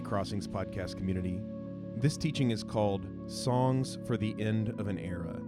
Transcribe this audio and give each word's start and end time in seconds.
PA 0.00 0.08
Crossings 0.08 0.46
podcast 0.46 0.96
community. 0.96 1.40
This 1.96 2.16
teaching 2.16 2.50
is 2.50 2.62
called 2.62 3.06
Songs 3.26 3.98
for 4.06 4.16
the 4.16 4.34
End 4.38 4.68
of 4.78 4.86
an 4.86 4.98
Era 4.98 5.40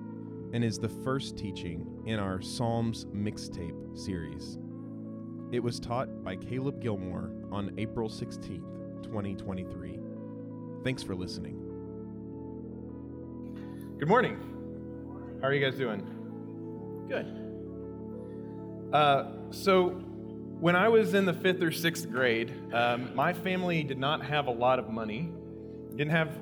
and 0.53 0.65
is 0.65 0.79
the 0.79 0.89
first 0.89 1.37
teaching 1.37 2.03
in 2.07 2.19
our 2.19 2.41
Psalms 2.41 3.07
mixtape 3.07 3.97
series. 3.99 4.59
It 5.53 5.61
was 5.61 5.79
taught 5.79 6.25
by 6.25 6.37
Caleb 6.37 6.81
Gilmore 6.81 7.33
on 7.53 7.75
April 7.79 8.09
16th, 8.09 9.03
2023. 9.03 10.01
Thanks 10.85 11.03
for 11.03 11.15
listening. 11.15 11.57
Good 13.99 14.09
morning. 14.09 15.39
How 15.41 15.49
are 15.49 15.55
you 15.55 15.65
guys 15.65 15.79
doing? 15.79 16.01
Good. 17.09 17.27
Uh, 18.95 19.33
so, 19.51 20.03
when 20.61 20.77
I 20.77 20.89
was 20.89 21.15
in 21.15 21.25
the 21.25 21.33
fifth 21.33 21.63
or 21.63 21.71
sixth 21.71 22.11
grade, 22.11 22.53
um, 22.75 23.15
my 23.15 23.33
family 23.33 23.83
did 23.83 23.99
not 23.99 24.23
have 24.27 24.47
a 24.47 24.51
lot 24.51 24.79
of 24.79 24.91
money, 24.91 25.31
didn't 25.97 26.11
have 26.11 26.39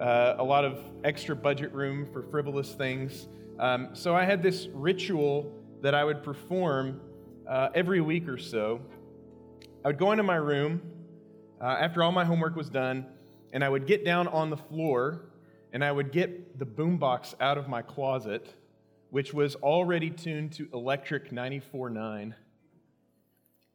uh, 0.00 0.34
a 0.38 0.42
lot 0.42 0.64
of 0.64 0.82
extra 1.04 1.36
budget 1.36 1.72
room 1.72 2.08
for 2.12 2.24
frivolous 2.24 2.74
things. 2.74 3.28
Um, 3.60 3.90
so, 3.92 4.16
I 4.16 4.24
had 4.24 4.42
this 4.42 4.66
ritual 4.72 5.52
that 5.82 5.94
I 5.94 6.02
would 6.02 6.24
perform 6.24 7.00
uh, 7.48 7.68
every 7.72 8.00
week 8.00 8.28
or 8.28 8.38
so. 8.38 8.80
I 9.84 9.88
would 9.88 9.98
go 9.98 10.10
into 10.10 10.24
my 10.24 10.36
room 10.36 10.82
uh, 11.60 11.76
after 11.80 12.02
all 12.02 12.10
my 12.10 12.24
homework 12.24 12.56
was 12.56 12.70
done, 12.70 13.06
and 13.52 13.62
I 13.62 13.68
would 13.68 13.86
get 13.86 14.04
down 14.04 14.26
on 14.26 14.50
the 14.50 14.56
floor 14.56 15.26
and 15.72 15.84
I 15.84 15.92
would 15.92 16.10
get 16.10 16.58
the 16.58 16.66
boombox 16.66 17.34
out 17.40 17.56
of 17.56 17.68
my 17.68 17.82
closet 17.82 18.52
which 19.10 19.34
was 19.34 19.56
already 19.56 20.08
tuned 20.08 20.52
to 20.52 20.68
Electric 20.72 21.30
94.9, 21.30 22.32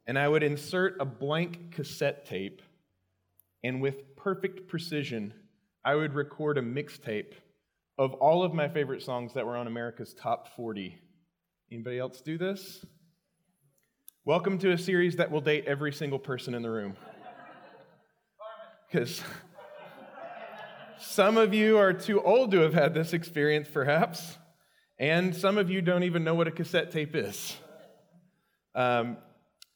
and 0.08 0.20
I 0.20 0.28
would 0.28 0.44
insert 0.44 0.98
a 1.00 1.06
blank 1.06 1.72
cassette 1.72 2.26
tape, 2.26 2.62
and 3.64 3.82
with 3.82 4.16
perfect 4.16 4.68
precision, 4.68 5.34
I 5.84 5.96
would 5.96 6.14
record 6.14 6.58
a 6.58 6.62
mixtape 6.62 7.34
of 7.98 8.14
all 8.16 8.44
of 8.44 8.54
my 8.54 8.68
favorite 8.68 9.02
songs 9.02 9.34
that 9.34 9.46
were 9.46 9.56
on 9.56 9.68
America's 9.68 10.14
Top 10.14 10.56
40. 10.56 10.98
Anybody 11.72 11.98
else 11.98 12.22
do 12.22 12.38
this? 12.38 12.86
Welcome 14.26 14.58
to 14.60 14.72
a 14.72 14.78
series 14.78 15.16
that 15.16 15.32
will 15.32 15.42
date 15.42 15.66
every 15.66 15.92
single 15.92 16.20
person 16.20 16.54
in 16.54 16.62
the 16.62 16.70
room. 16.70 16.96
Because 18.92 19.24
some 21.00 21.38
of 21.38 21.54
you 21.54 21.78
are 21.78 21.94
too 21.94 22.22
old 22.22 22.52
to 22.52 22.60
have 22.60 22.74
had 22.74 22.94
this 22.94 23.14
experience, 23.14 23.68
perhaps. 23.72 24.38
And 25.00 25.36
some 25.36 25.58
of 25.58 25.70
you 25.70 25.82
don't 25.82 26.04
even 26.04 26.24
know 26.24 26.36
what 26.36 26.48
a 26.48 26.52
cassette 26.52 26.92
tape 26.92 27.16
is. 27.16 27.58
Um, 28.74 29.18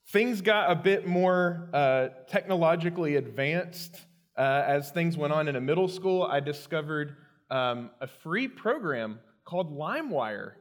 things 0.10 0.42
got 0.42 0.72
a 0.72 0.76
bit 0.76 1.08
more 1.08 1.70
uh, 1.74 2.10
technologically 2.28 3.16
advanced 3.16 4.02
uh, 4.38 4.64
as 4.66 4.92
things 4.92 5.18
went 5.18 5.34
on 5.34 5.48
in 5.48 5.56
a 5.56 5.62
middle 5.62 5.88
school. 5.88 6.24
I 6.24 6.40
discovered 6.40 7.16
um, 7.50 7.92
a 8.02 8.08
free 8.08 8.48
program 8.48 9.20
called 9.46 9.76
LimeWire. 9.76 10.52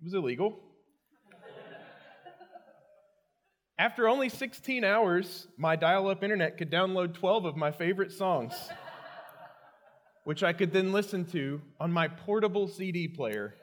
It 0.00 0.04
was 0.04 0.14
illegal. 0.14 0.60
After 3.78 4.08
only 4.08 4.30
16 4.30 4.84
hours, 4.84 5.48
my 5.58 5.76
dial 5.76 6.08
up 6.08 6.22
internet 6.22 6.56
could 6.56 6.70
download 6.70 7.12
12 7.14 7.44
of 7.44 7.56
my 7.56 7.70
favorite 7.70 8.10
songs 8.12 8.54
which 10.26 10.42
I 10.42 10.52
could 10.52 10.72
then 10.72 10.90
listen 10.90 11.24
to 11.26 11.62
on 11.78 11.92
my 11.92 12.08
portable 12.08 12.66
CD 12.66 13.06
player. 13.06 13.54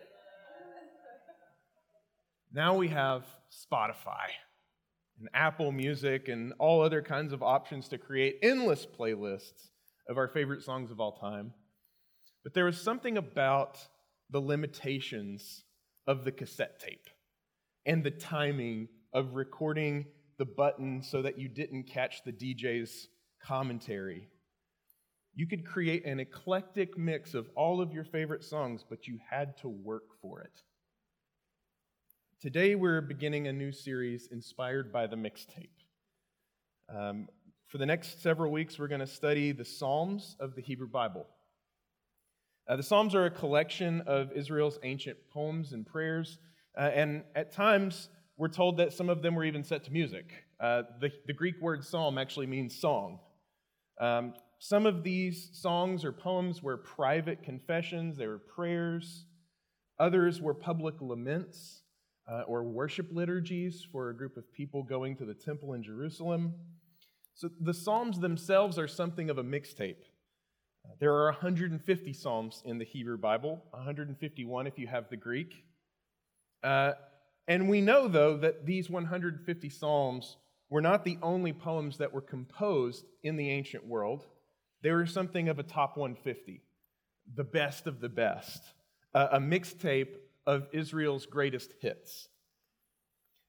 Now 2.54 2.76
we 2.76 2.90
have 2.90 3.26
Spotify 3.52 4.28
and 5.20 5.27
Apple 5.33 5.72
Music 5.72 6.27
and 6.27 6.54
all 6.60 6.82
other 6.82 7.02
kinds 7.02 7.33
of 7.33 7.42
options 7.42 7.88
to 7.89 7.98
create 7.98 8.38
endless 8.42 8.86
playlists 8.86 9.70
of 10.08 10.17
our 10.17 10.27
favorite 10.27 10.64
songs 10.64 10.92
of 10.92 11.00
all 11.00 11.14
time. 11.14 11.54
But 12.44 12.54
there 12.54 12.66
was 12.66 12.80
something 12.80 13.17
about 13.17 13.80
the 14.30 14.39
limitations 14.39 15.64
of 16.08 16.26
the 16.26 16.32
cassette 16.32 16.80
tape 16.80 17.10
and 17.86 18.04
the 18.04 18.11
timing 18.11 18.89
of 19.14 19.36
recording 19.36 20.06
the 20.38 20.45
button 20.45 21.02
so 21.02 21.22
that 21.22 21.39
you 21.39 21.48
didn't 21.48 21.83
catch 21.83 22.23
the 22.23 22.33
DJ's 22.33 23.08
commentary 23.44 24.30
you 25.36 25.48
could 25.48 25.66
create 25.66 26.06
an 26.06 26.20
eclectic 26.20 26.98
mix 26.98 27.33
of 27.33 27.50
all 27.56 27.82
of 27.82 27.92
your 27.92 28.04
favorite 28.04 28.44
songs, 28.44 28.86
but 28.88 29.08
you 29.08 29.20
had 29.30 29.58
to 29.58 29.67
work 29.67 30.04
for 30.22 30.42
it. 30.42 30.61
Today, 32.43 32.76
we're 32.76 32.99
beginning 32.99 33.48
a 33.48 33.54
new 33.54 33.71
series 33.71 34.27
inspired 34.30 34.92
by 34.92 35.08
the 35.08 35.15
mixtape. 35.15 35.70
Um, 36.93 37.30
for 37.67 37.77
the 37.77 37.86
next 37.86 38.21
several 38.21 38.52
weeks, 38.52 38.77
we're 38.77 38.89
going 38.89 38.99
to 38.99 39.08
study 39.08 39.54
the 39.54 39.64
Psalms 39.64 40.36
of 40.42 40.53
the 40.53 40.61
Hebrew 40.61 40.89
Bible. 40.89 41.26
Uh, 42.67 42.76
the 42.76 42.83
Psalms 42.83 43.15
are 43.15 43.27
a 43.27 43.32
collection 43.32 44.02
of 44.08 44.33
Israel's 44.33 44.77
ancient 44.83 45.17
poems 45.32 45.71
and 45.71 45.86
prayers, 45.86 46.37
uh, 46.77 46.92
and 46.93 47.23
at 47.33 47.53
times, 47.53 48.09
we're 48.36 48.49
told 48.49 48.76
that 48.76 48.92
some 48.92 49.08
of 49.08 49.21
them 49.21 49.36
were 49.36 49.45
even 49.45 49.64
set 49.64 49.86
to 49.86 49.93
music. 49.93 50.43
Uh, 50.59 50.82
the, 50.99 51.14
the, 51.27 51.33
Greek 51.33 51.55
word 51.61 51.82
psalm 51.86 52.17
actually 52.17 52.48
means 52.48 52.77
song. 52.77 53.20
Um, 54.02 54.33
some 54.59 54.86
of 54.86 55.02
these 55.02 55.49
songs 55.53 56.03
or 56.03 56.11
poems 56.11 56.61
were 56.61 56.76
private 56.76 57.42
confessions, 57.42 58.17
they 58.17 58.27
were 58.27 58.39
prayers. 58.53 59.27
Others 59.98 60.42
were 60.42 60.53
public 60.53 60.95
laments 60.99 61.83
uh, 62.32 62.42
or 62.48 62.64
worship 62.64 63.08
liturgies 63.11 63.86
for 63.92 64.10
a 64.10 64.16
group 64.16 64.38
of 64.38 64.52
people 64.54 64.84
going 64.84 65.16
to 65.17 65.26
the 65.26 65.34
temple 65.34 65.73
in 65.73 65.84
Jerusalem. 65.84 66.54
So 67.36 67.50
the 67.60 67.73
Psalms 67.73 68.20
themselves 68.20 68.78
are 68.78 68.88
something 68.88 69.30
of 69.30 69.38
a 69.38 69.44
mixtape. 69.44 70.04
Uh, 70.86 70.94
there 71.00 71.14
are 71.14 71.26
150 71.26 72.14
Psalms 72.14 72.62
in 72.66 72.78
the 72.78 72.86
Hebrew 72.86 73.17
Bible, 73.17 73.64
151 73.72 74.67
if 74.67 74.78
you 74.78 74.88
have 74.88 75.10
the 75.10 75.17
Greek. 75.17 75.64
Uh, 76.64 76.94
and 77.48 77.67
we 77.67 77.82
know, 77.82 78.08
though, 78.08 78.38
that 78.38 78.66
these 78.66 78.89
150 78.89 79.70
Psalms 79.70 80.38
were 80.70 80.82
not 80.82 81.04
the 81.04 81.17
only 81.22 81.52
poems 81.52 81.98
that 81.98 82.14
were 82.14 82.22
composed 82.22 83.06
in 83.22 83.36
the 83.36 83.50
ancient 83.50 83.86
world. 83.86 84.26
They 84.82 84.92
were 84.92 85.06
something 85.06 85.50
of 85.50 85.60
a 85.60 85.64
top 85.64 85.98
150, 85.98 86.62
the 87.36 87.44
best 87.44 87.86
of 87.86 88.00
the 88.00 88.10
best, 88.10 88.64
a 89.14 89.39
mixtape 89.39 90.16
of 90.45 90.67
Israel's 90.71 91.26
greatest 91.26 91.73
hits. 91.80 92.27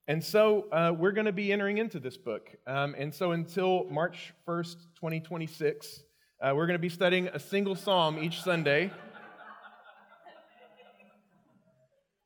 And 0.07 0.23
so 0.23 0.69
uh, 0.71 0.93
we're 0.97 1.13
going 1.13 1.27
to 1.27 1.33
be 1.33 1.53
entering 1.53 1.79
into 1.79 1.99
this 1.99 2.17
book. 2.17 2.51
Um, 2.67 2.95
and 2.99 3.15
so 3.15 3.33
until 3.33 3.85
March 3.91 4.35
1st, 4.47 4.77
2026, 4.97 6.03
uh, 6.43 6.53
we're 6.55 6.67
going 6.67 6.75
to 6.75 6.83
be 6.83 6.91
studying 6.91 7.29
a 7.29 7.39
single 7.39 7.75
psalm 7.75 8.23
each 8.23 8.43
Sunday. 8.43 8.91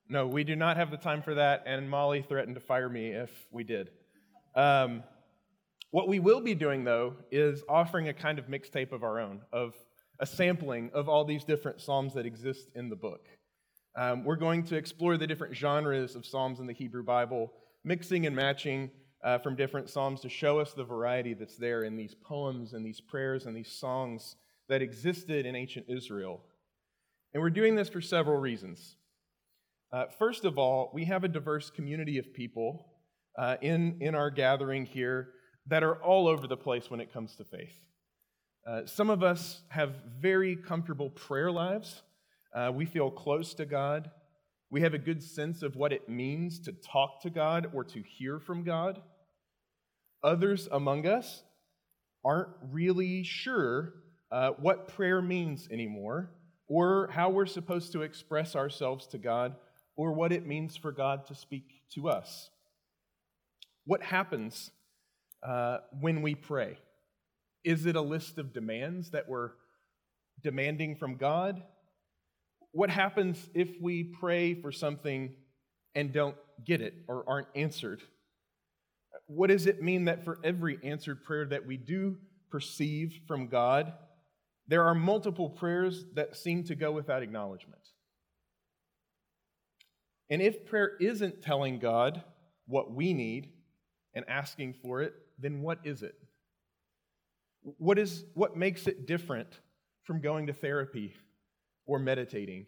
No, 0.08 0.26
we 0.26 0.42
do 0.42 0.56
not 0.56 0.78
have 0.78 0.90
the 0.90 0.96
time 0.96 1.22
for 1.22 1.34
that, 1.34 1.64
and 1.66 1.88
Molly 1.88 2.22
threatened 2.22 2.54
to 2.54 2.60
fire 2.60 2.88
me 2.88 3.10
if 3.10 3.30
we 3.50 3.62
did. 3.62 3.90
Um, 4.54 5.02
what 5.90 6.08
we 6.08 6.18
will 6.18 6.40
be 6.40 6.54
doing, 6.54 6.82
though, 6.82 7.14
is 7.30 7.62
offering 7.68 8.08
a 8.08 8.14
kind 8.14 8.38
of 8.38 8.46
mixtape 8.46 8.92
of 8.92 9.04
our 9.04 9.20
own, 9.20 9.42
of 9.52 9.74
a 10.18 10.26
sampling 10.26 10.90
of 10.94 11.08
all 11.08 11.24
these 11.24 11.44
different 11.44 11.80
Psalms 11.80 12.14
that 12.14 12.26
exist 12.26 12.70
in 12.74 12.88
the 12.88 12.96
book. 12.96 13.26
Um, 13.98 14.22
we're 14.22 14.36
going 14.36 14.62
to 14.66 14.76
explore 14.76 15.16
the 15.16 15.26
different 15.26 15.56
genres 15.56 16.14
of 16.14 16.24
Psalms 16.24 16.60
in 16.60 16.68
the 16.68 16.72
Hebrew 16.72 17.02
Bible, 17.02 17.52
mixing 17.82 18.26
and 18.26 18.36
matching 18.36 18.92
uh, 19.24 19.38
from 19.38 19.56
different 19.56 19.90
Psalms 19.90 20.20
to 20.20 20.28
show 20.28 20.60
us 20.60 20.72
the 20.72 20.84
variety 20.84 21.34
that's 21.34 21.56
there 21.56 21.82
in 21.82 21.96
these 21.96 22.14
poems 22.14 22.74
and 22.74 22.86
these 22.86 23.00
prayers 23.00 23.46
and 23.46 23.56
these 23.56 23.72
songs 23.72 24.36
that 24.68 24.82
existed 24.82 25.46
in 25.46 25.56
ancient 25.56 25.86
Israel. 25.88 26.40
And 27.34 27.42
we're 27.42 27.50
doing 27.50 27.74
this 27.74 27.88
for 27.88 28.00
several 28.00 28.36
reasons. 28.36 28.94
Uh, 29.92 30.04
first 30.16 30.44
of 30.44 30.58
all, 30.58 30.92
we 30.94 31.04
have 31.06 31.24
a 31.24 31.28
diverse 31.28 31.68
community 31.68 32.18
of 32.18 32.32
people 32.32 32.86
uh, 33.36 33.56
in, 33.62 33.96
in 34.00 34.14
our 34.14 34.30
gathering 34.30 34.86
here 34.86 35.30
that 35.66 35.82
are 35.82 35.96
all 36.04 36.28
over 36.28 36.46
the 36.46 36.56
place 36.56 36.88
when 36.88 37.00
it 37.00 37.12
comes 37.12 37.34
to 37.34 37.44
faith. 37.44 37.74
Uh, 38.64 38.82
some 38.86 39.10
of 39.10 39.24
us 39.24 39.62
have 39.70 39.96
very 40.20 40.54
comfortable 40.54 41.10
prayer 41.10 41.50
lives. 41.50 42.02
Uh, 42.54 42.72
we 42.74 42.86
feel 42.86 43.10
close 43.10 43.54
to 43.54 43.66
God. 43.66 44.10
We 44.70 44.82
have 44.82 44.94
a 44.94 44.98
good 44.98 45.22
sense 45.22 45.62
of 45.62 45.76
what 45.76 45.92
it 45.92 46.08
means 46.08 46.60
to 46.60 46.72
talk 46.72 47.22
to 47.22 47.30
God 47.30 47.70
or 47.72 47.84
to 47.84 48.02
hear 48.02 48.38
from 48.38 48.64
God. 48.64 49.00
Others 50.22 50.68
among 50.70 51.06
us 51.06 51.42
aren't 52.24 52.48
really 52.70 53.22
sure 53.22 53.94
uh, 54.30 54.50
what 54.58 54.88
prayer 54.88 55.22
means 55.22 55.68
anymore, 55.70 56.30
or 56.66 57.08
how 57.12 57.30
we're 57.30 57.46
supposed 57.46 57.92
to 57.92 58.02
express 58.02 58.54
ourselves 58.54 59.06
to 59.06 59.18
God, 59.18 59.54
or 59.96 60.12
what 60.12 60.32
it 60.32 60.46
means 60.46 60.76
for 60.76 60.92
God 60.92 61.26
to 61.26 61.34
speak 61.34 61.82
to 61.94 62.08
us. 62.08 62.50
What 63.84 64.02
happens 64.02 64.70
uh, 65.42 65.78
when 66.00 66.20
we 66.20 66.34
pray? 66.34 66.78
Is 67.64 67.86
it 67.86 67.96
a 67.96 68.02
list 68.02 68.38
of 68.38 68.52
demands 68.52 69.10
that 69.10 69.28
we're 69.28 69.52
demanding 70.42 70.96
from 70.96 71.16
God? 71.16 71.62
What 72.72 72.90
happens 72.90 73.48
if 73.54 73.70
we 73.80 74.04
pray 74.04 74.54
for 74.54 74.70
something 74.72 75.34
and 75.94 76.12
don't 76.12 76.36
get 76.64 76.80
it 76.80 76.94
or 77.08 77.24
aren't 77.28 77.48
answered? 77.54 78.02
What 79.26 79.48
does 79.48 79.66
it 79.66 79.82
mean 79.82 80.06
that 80.06 80.24
for 80.24 80.38
every 80.44 80.78
answered 80.82 81.24
prayer 81.24 81.46
that 81.46 81.66
we 81.66 81.76
do 81.76 82.18
perceive 82.50 83.20
from 83.26 83.48
God, 83.48 83.92
there 84.66 84.84
are 84.84 84.94
multiple 84.94 85.48
prayers 85.48 86.04
that 86.14 86.36
seem 86.36 86.64
to 86.64 86.74
go 86.74 86.92
without 86.92 87.22
acknowledgement. 87.22 87.80
And 90.30 90.42
if 90.42 90.66
prayer 90.66 90.92
isn't 91.00 91.42
telling 91.42 91.78
God 91.78 92.22
what 92.66 92.92
we 92.92 93.14
need 93.14 93.50
and 94.14 94.28
asking 94.28 94.74
for 94.82 95.00
it, 95.00 95.14
then 95.38 95.62
what 95.62 95.78
is 95.84 96.02
it? 96.02 96.14
What, 97.62 97.98
is, 97.98 98.24
what 98.34 98.56
makes 98.56 98.86
it 98.86 99.06
different 99.06 99.48
from 100.04 100.20
going 100.20 100.46
to 100.46 100.52
therapy 100.52 101.14
or 101.88 101.98
meditating? 101.98 102.66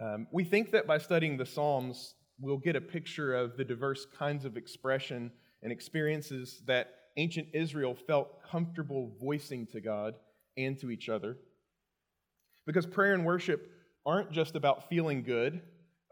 Um, 0.00 0.28
we 0.30 0.44
think 0.44 0.70
that 0.72 0.86
by 0.86 0.98
studying 0.98 1.36
the 1.36 1.46
Psalms, 1.46 2.14
we'll 2.38 2.58
get 2.58 2.76
a 2.76 2.80
picture 2.80 3.34
of 3.34 3.56
the 3.56 3.64
diverse 3.64 4.06
kinds 4.16 4.44
of 4.44 4.56
expression 4.56 5.32
and 5.62 5.72
experiences 5.72 6.62
that 6.66 6.90
ancient 7.16 7.48
Israel 7.54 7.96
felt 8.06 8.42
comfortable 8.48 9.16
voicing 9.20 9.66
to 9.72 9.80
God 9.80 10.14
and 10.56 10.78
to 10.80 10.90
each 10.90 11.08
other. 11.08 11.38
Because 12.66 12.84
prayer 12.84 13.14
and 13.14 13.24
worship 13.24 13.70
aren't 14.04 14.30
just 14.30 14.54
about 14.54 14.88
feeling 14.88 15.22
good 15.22 15.62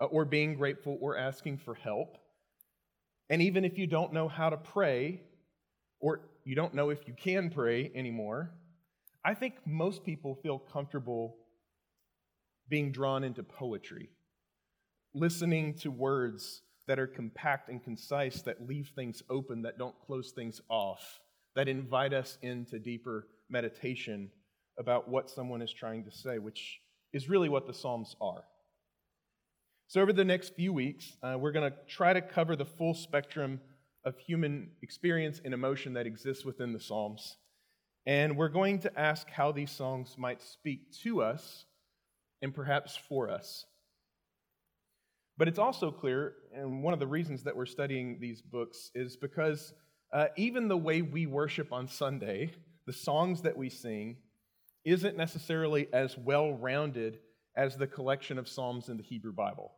uh, 0.01 0.07
or 0.07 0.25
being 0.25 0.55
grateful 0.55 0.99
or 1.01 1.17
asking 1.17 1.59
for 1.59 1.75
help. 1.75 2.17
And 3.29 3.43
even 3.43 3.65
if 3.65 3.79
you 3.79 3.87
don't 3.87 4.13
know 4.13 4.29
how 4.29 4.51
to 4.51 4.57
pray, 4.57 5.21
or 6.01 6.21
you 6.45 6.55
don't 6.55 6.75
know 6.75 6.91
if 6.91 7.07
you 7.07 7.15
can 7.15 7.51
pray 7.51 7.91
anymore, 7.95 8.51
I 9.25 9.35
think 9.35 9.55
most 9.67 10.05
people 10.05 10.35
feel 10.43 10.59
comfortable 10.59 11.37
being 12.69 12.93
drawn 12.93 13.25
into 13.25 13.43
poetry, 13.43 14.11
listening 15.15 15.75
to 15.75 15.91
words 15.91 16.63
that 16.87 16.99
are 16.99 17.07
compact 17.07 17.69
and 17.69 17.83
concise, 17.83 18.43
that 18.43 18.67
leave 18.67 18.93
things 18.95 19.23
open, 19.31 19.63
that 19.63 19.79
don't 19.79 19.99
close 20.07 20.33
things 20.33 20.61
off, 20.69 21.21
that 21.57 21.69
invite 21.69 22.13
us 22.13 22.39
into 22.43 22.79
deeper 22.79 23.29
meditation 23.49 24.31
about 24.79 25.09
what 25.09 25.31
someone 25.31 25.63
is 25.63 25.73
trying 25.73 26.05
to 26.05 26.11
say, 26.11 26.39
which 26.39 26.81
is 27.13 27.29
really 27.29 27.49
what 27.49 27.67
the 27.67 27.75
Psalms 27.75 28.17
are. 28.21 28.45
So, 29.87 30.01
over 30.01 30.13
the 30.13 30.25
next 30.25 30.55
few 30.57 30.73
weeks, 30.73 31.17
uh, 31.23 31.37
we're 31.39 31.53
going 31.53 31.71
to 31.71 31.77
try 31.87 32.13
to 32.13 32.21
cover 32.21 32.57
the 32.57 32.65
full 32.65 32.95
spectrum 32.95 33.61
of 34.05 34.19
human 34.19 34.71
experience 34.83 35.41
and 35.45 35.55
emotion 35.55 35.95
that 35.95 36.07
exists 36.07 36.45
within 36.45 36.73
the 36.73 36.81
Psalms. 36.81 37.37
And 38.07 38.37
we're 38.37 38.49
going 38.49 38.81
to 38.81 38.99
ask 38.99 39.31
how 39.31 39.53
these 39.53 39.71
songs 39.71 40.17
might 40.19 40.43
speak 40.43 40.93
to 41.03 41.23
us 41.23 41.65
and 42.44 42.55
perhaps 42.55 42.96
for 43.08 43.29
us. 43.29 43.64
But 45.37 45.49
it's 45.49 45.58
also 45.58 45.91
clear, 45.91 46.35
and 46.55 46.85
one 46.85 46.94
of 46.94 47.00
the 47.00 47.06
reasons 47.06 47.43
that 47.43 47.56
we're 47.56 47.67
studying 47.67 48.19
these 48.20 48.41
books 48.41 48.91
is 48.94 49.17
because 49.17 49.75
uh, 50.12 50.26
even 50.37 50.69
the 50.69 50.76
way 50.76 51.02
we 51.02 51.26
worship 51.26 51.73
on 51.73 51.88
Sunday, 51.88 52.52
the 52.87 52.93
songs 52.93 53.43
that 53.43 53.56
we 53.56 53.69
sing, 53.69 54.19
isn't 54.85 55.17
necessarily 55.17 55.88
as 55.93 56.17
well 56.19 56.52
rounded 56.52 57.19
as 57.56 57.76
the 57.76 57.87
collection 57.87 58.38
of 58.38 58.49
Psalms 58.49 58.88
in 58.88 58.96
the 58.96 59.02
Hebrew 59.02 59.32
Bible. 59.32 59.73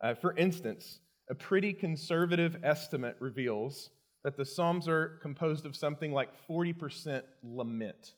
Uh, 0.00 0.14
for 0.14 0.34
instance, 0.36 1.00
a 1.28 1.34
pretty 1.34 1.72
conservative 1.72 2.56
estimate 2.62 3.16
reveals 3.18 3.90
that 4.22 4.36
the 4.36 4.44
Psalms 4.44 4.86
are 4.88 5.18
composed 5.20 5.66
of 5.66 5.74
something 5.74 6.12
like 6.12 6.30
40% 6.48 7.22
lament, 7.42 8.14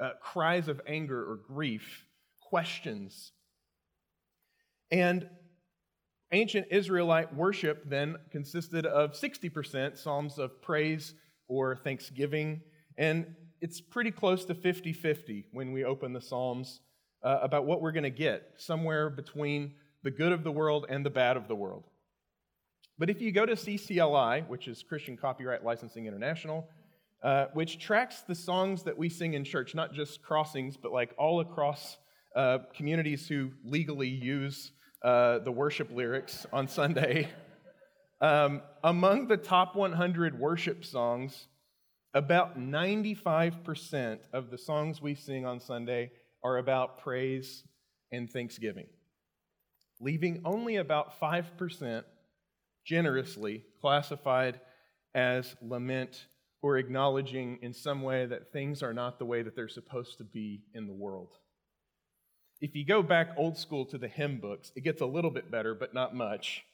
uh, 0.00 0.10
cries 0.22 0.68
of 0.68 0.80
anger 0.86 1.20
or 1.20 1.36
grief, 1.36 2.06
questions. 2.54 3.32
And 4.92 5.28
ancient 6.30 6.68
Israelite 6.70 7.34
worship 7.34 7.82
then 7.84 8.14
consisted 8.30 8.86
of 8.86 9.14
60% 9.14 9.98
psalms 9.98 10.38
of 10.38 10.62
praise 10.62 11.14
or 11.48 11.74
thanksgiving, 11.74 12.60
and 12.96 13.26
it's 13.60 13.80
pretty 13.80 14.12
close 14.12 14.44
to 14.44 14.54
50 14.54 14.92
50 14.92 15.46
when 15.50 15.72
we 15.72 15.82
open 15.84 16.12
the 16.12 16.20
Psalms 16.20 16.78
uh, 17.24 17.40
about 17.42 17.66
what 17.66 17.82
we're 17.82 17.90
going 17.90 18.04
to 18.04 18.10
get, 18.10 18.52
somewhere 18.56 19.10
between 19.10 19.74
the 20.04 20.12
good 20.12 20.30
of 20.30 20.44
the 20.44 20.52
world 20.52 20.86
and 20.88 21.04
the 21.04 21.10
bad 21.10 21.36
of 21.36 21.48
the 21.48 21.56
world. 21.56 21.82
But 23.00 23.10
if 23.10 23.20
you 23.20 23.32
go 23.32 23.44
to 23.46 23.54
CCLI, 23.54 24.46
which 24.46 24.68
is 24.68 24.84
Christian 24.84 25.16
Copyright 25.16 25.64
Licensing 25.64 26.06
International, 26.06 26.68
uh, 27.20 27.46
which 27.52 27.80
tracks 27.80 28.20
the 28.20 28.36
songs 28.36 28.84
that 28.84 28.96
we 28.96 29.08
sing 29.08 29.34
in 29.34 29.42
church, 29.42 29.74
not 29.74 29.92
just 29.92 30.22
crossings, 30.22 30.76
but 30.76 30.92
like 30.92 31.12
all 31.18 31.40
across 31.40 31.96
uh, 32.34 32.58
communities 32.74 33.28
who 33.28 33.50
legally 33.64 34.08
use 34.08 34.72
uh, 35.02 35.38
the 35.40 35.52
worship 35.52 35.90
lyrics 35.90 36.46
on 36.52 36.68
Sunday. 36.68 37.28
Um, 38.20 38.62
among 38.82 39.26
the 39.28 39.36
top 39.36 39.76
100 39.76 40.38
worship 40.38 40.82
songs, 40.82 41.46
about 42.14 42.58
95% 42.58 44.18
of 44.32 44.50
the 44.50 44.56
songs 44.56 45.02
we 45.02 45.14
sing 45.14 45.44
on 45.44 45.60
Sunday 45.60 46.10
are 46.42 46.56
about 46.56 47.00
praise 47.00 47.64
and 48.12 48.30
thanksgiving, 48.30 48.86
leaving 50.00 50.40
only 50.46 50.76
about 50.76 51.20
5% 51.20 52.04
generously 52.84 53.64
classified 53.80 54.60
as 55.14 55.54
lament 55.60 56.26
or 56.62 56.78
acknowledging 56.78 57.58
in 57.60 57.74
some 57.74 58.00
way 58.00 58.24
that 58.24 58.52
things 58.52 58.82
are 58.82 58.94
not 58.94 59.18
the 59.18 59.26
way 59.26 59.42
that 59.42 59.54
they're 59.54 59.68
supposed 59.68 60.16
to 60.18 60.24
be 60.24 60.62
in 60.72 60.86
the 60.86 60.94
world. 60.94 61.36
If 62.64 62.74
you 62.74 62.86
go 62.86 63.02
back 63.02 63.34
old 63.36 63.58
school 63.58 63.84
to 63.84 63.98
the 63.98 64.08
hymn 64.08 64.40
books, 64.40 64.72
it 64.74 64.84
gets 64.84 65.02
a 65.02 65.06
little 65.06 65.30
bit 65.30 65.50
better, 65.50 65.74
but 65.74 65.92
not 65.92 66.14
much. 66.14 66.64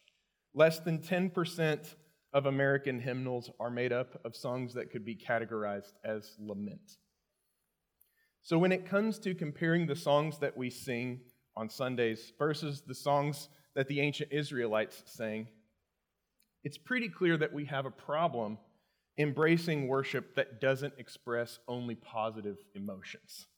Less 0.54 0.78
than 0.78 1.00
10% 1.00 1.96
of 2.32 2.46
American 2.46 3.00
hymnals 3.00 3.50
are 3.58 3.72
made 3.72 3.92
up 3.92 4.20
of 4.24 4.36
songs 4.36 4.74
that 4.74 4.92
could 4.92 5.04
be 5.04 5.16
categorized 5.16 5.94
as 6.04 6.36
lament. 6.38 6.98
So, 8.40 8.56
when 8.56 8.70
it 8.70 8.86
comes 8.86 9.18
to 9.18 9.34
comparing 9.34 9.88
the 9.88 9.96
songs 9.96 10.38
that 10.38 10.56
we 10.56 10.70
sing 10.70 11.22
on 11.56 11.68
Sundays 11.68 12.34
versus 12.38 12.82
the 12.86 12.94
songs 12.94 13.48
that 13.74 13.88
the 13.88 13.98
ancient 13.98 14.30
Israelites 14.30 15.02
sang, 15.06 15.48
it's 16.62 16.78
pretty 16.78 17.08
clear 17.08 17.36
that 17.36 17.52
we 17.52 17.64
have 17.64 17.84
a 17.84 17.90
problem 17.90 18.58
embracing 19.18 19.88
worship 19.88 20.36
that 20.36 20.60
doesn't 20.60 20.94
express 20.98 21.58
only 21.66 21.96
positive 21.96 22.58
emotions. 22.76 23.48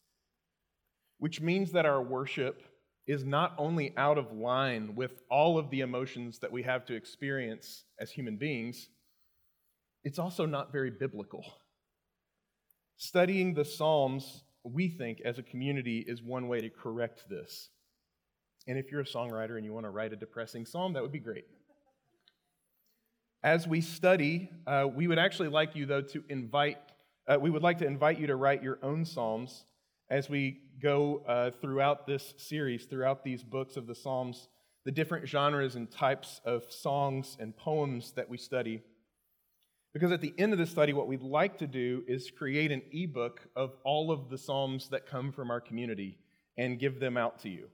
Which 1.22 1.40
means 1.40 1.70
that 1.70 1.86
our 1.86 2.02
worship 2.02 2.64
is 3.06 3.24
not 3.24 3.54
only 3.56 3.96
out 3.96 4.18
of 4.18 4.32
line 4.32 4.96
with 4.96 5.22
all 5.30 5.56
of 5.56 5.70
the 5.70 5.78
emotions 5.78 6.40
that 6.40 6.50
we 6.50 6.64
have 6.64 6.84
to 6.86 6.96
experience 6.96 7.84
as 8.00 8.10
human 8.10 8.36
beings, 8.38 8.88
it's 10.02 10.18
also 10.18 10.46
not 10.46 10.72
very 10.72 10.90
biblical. 10.90 11.44
Studying 12.96 13.54
the 13.54 13.64
Psalms, 13.64 14.42
we 14.64 14.88
think, 14.88 15.20
as 15.24 15.38
a 15.38 15.44
community, 15.44 16.04
is 16.04 16.20
one 16.20 16.48
way 16.48 16.60
to 16.60 16.68
correct 16.68 17.28
this. 17.30 17.68
And 18.66 18.76
if 18.76 18.90
you're 18.90 19.02
a 19.02 19.04
songwriter 19.04 19.56
and 19.56 19.64
you 19.64 19.72
want 19.72 19.86
to 19.86 19.90
write 19.90 20.12
a 20.12 20.16
depressing 20.16 20.66
psalm, 20.66 20.94
that 20.94 21.04
would 21.04 21.12
be 21.12 21.20
great. 21.20 21.44
As 23.44 23.68
we 23.68 23.80
study, 23.80 24.50
uh, 24.66 24.88
we 24.92 25.06
would 25.06 25.20
actually 25.20 25.50
like 25.50 25.76
you, 25.76 25.86
though, 25.86 26.02
to 26.02 26.24
invite, 26.28 26.78
uh, 27.28 27.38
we 27.38 27.48
would 27.48 27.62
like 27.62 27.78
to 27.78 27.86
invite 27.86 28.18
you 28.18 28.26
to 28.26 28.34
write 28.34 28.64
your 28.64 28.80
own 28.82 29.04
Psalms 29.04 29.66
as 30.12 30.28
we 30.28 30.60
go 30.78 31.22
uh, 31.26 31.50
throughout 31.62 32.06
this 32.06 32.34
series, 32.36 32.84
throughout 32.84 33.24
these 33.24 33.42
books 33.42 33.78
of 33.78 33.86
the 33.86 33.94
Psalms, 33.94 34.48
the 34.84 34.92
different 34.92 35.26
genres 35.26 35.74
and 35.74 35.90
types 35.90 36.42
of 36.44 36.70
songs 36.70 37.38
and 37.40 37.56
poems 37.56 38.12
that 38.12 38.28
we 38.28 38.36
study. 38.36 38.82
Because 39.94 40.12
at 40.12 40.20
the 40.20 40.34
end 40.36 40.52
of 40.52 40.58
the 40.58 40.66
study, 40.66 40.92
what 40.92 41.08
we'd 41.08 41.22
like 41.22 41.56
to 41.58 41.66
do 41.66 42.04
is 42.06 42.30
create 42.30 42.70
an 42.70 42.82
ebook 42.92 43.40
of 43.56 43.72
all 43.84 44.12
of 44.12 44.28
the 44.28 44.36
Psalms 44.36 44.90
that 44.90 45.06
come 45.06 45.32
from 45.32 45.50
our 45.50 45.62
community 45.62 46.18
and 46.58 46.78
give 46.78 47.00
them 47.00 47.16
out 47.16 47.38
to 47.40 47.48
you 47.48 47.68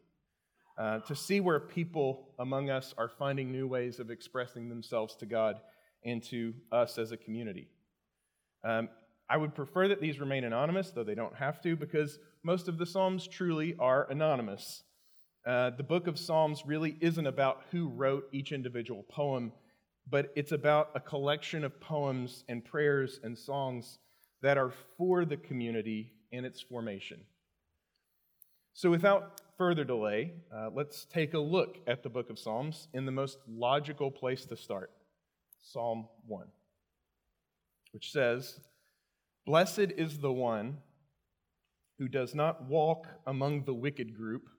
uh, 0.78 1.00
to 1.00 1.16
see 1.16 1.40
where 1.40 1.58
people 1.58 2.28
among 2.38 2.70
us 2.70 2.94
are 2.96 3.08
finding 3.08 3.50
new 3.50 3.66
ways 3.66 3.98
of 3.98 4.12
expressing 4.12 4.68
themselves 4.68 5.16
to 5.16 5.26
God 5.26 5.56
and 6.04 6.22
to 6.22 6.54
us 6.70 6.98
as 6.98 7.10
a 7.10 7.16
community. 7.16 7.66
Um, 8.62 8.90
I 9.30 9.36
would 9.36 9.54
prefer 9.54 9.88
that 9.88 10.00
these 10.00 10.20
remain 10.20 10.44
anonymous, 10.44 10.90
though 10.90 11.04
they 11.04 11.14
don't 11.14 11.34
have 11.36 11.60
to, 11.62 11.76
because 11.76 12.18
most 12.42 12.66
of 12.66 12.78
the 12.78 12.86
Psalms 12.86 13.26
truly 13.26 13.76
are 13.78 14.10
anonymous. 14.10 14.84
Uh, 15.46 15.70
the 15.70 15.82
book 15.82 16.06
of 16.06 16.18
Psalms 16.18 16.64
really 16.66 16.96
isn't 17.00 17.26
about 17.26 17.62
who 17.70 17.88
wrote 17.88 18.28
each 18.32 18.52
individual 18.52 19.02
poem, 19.02 19.52
but 20.08 20.32
it's 20.34 20.52
about 20.52 20.90
a 20.94 21.00
collection 21.00 21.62
of 21.62 21.78
poems 21.80 22.44
and 22.48 22.64
prayers 22.64 23.20
and 23.22 23.36
songs 23.36 23.98
that 24.40 24.56
are 24.56 24.72
for 24.96 25.24
the 25.24 25.36
community 25.36 26.12
in 26.32 26.44
its 26.44 26.60
formation. 26.60 27.20
So, 28.72 28.90
without 28.90 29.40
further 29.58 29.84
delay, 29.84 30.32
uh, 30.54 30.70
let's 30.72 31.04
take 31.04 31.34
a 31.34 31.38
look 31.38 31.78
at 31.86 32.02
the 32.02 32.08
book 32.08 32.30
of 32.30 32.38
Psalms 32.38 32.88
in 32.94 33.04
the 33.04 33.12
most 33.12 33.38
logical 33.48 34.10
place 34.10 34.44
to 34.46 34.56
start 34.56 34.90
Psalm 35.60 36.08
1, 36.26 36.46
which 37.92 38.12
says, 38.12 38.60
Blessed 39.48 39.92
is 39.96 40.18
the 40.18 40.30
one 40.30 40.76
who 41.98 42.06
does 42.06 42.34
not 42.34 42.68
walk 42.68 43.06
among 43.26 43.64
the 43.64 43.72
wicked 43.72 44.14
group, 44.14 44.50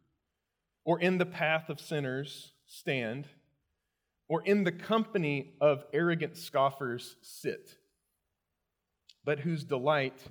or 0.84 1.00
in 1.00 1.19
the 1.19 1.27
path 1.27 1.69
of 1.69 1.79
sinners 1.79 2.53
stand, 2.65 3.27
or 4.27 4.41
in 4.41 4.63
the 4.63 4.72
company 4.72 5.53
of 5.62 5.84
arrogant 5.93 6.38
scoffers 6.38 7.17
sit, 7.22 7.77
but 9.24 9.41
whose 9.41 9.63
delight 9.63 10.24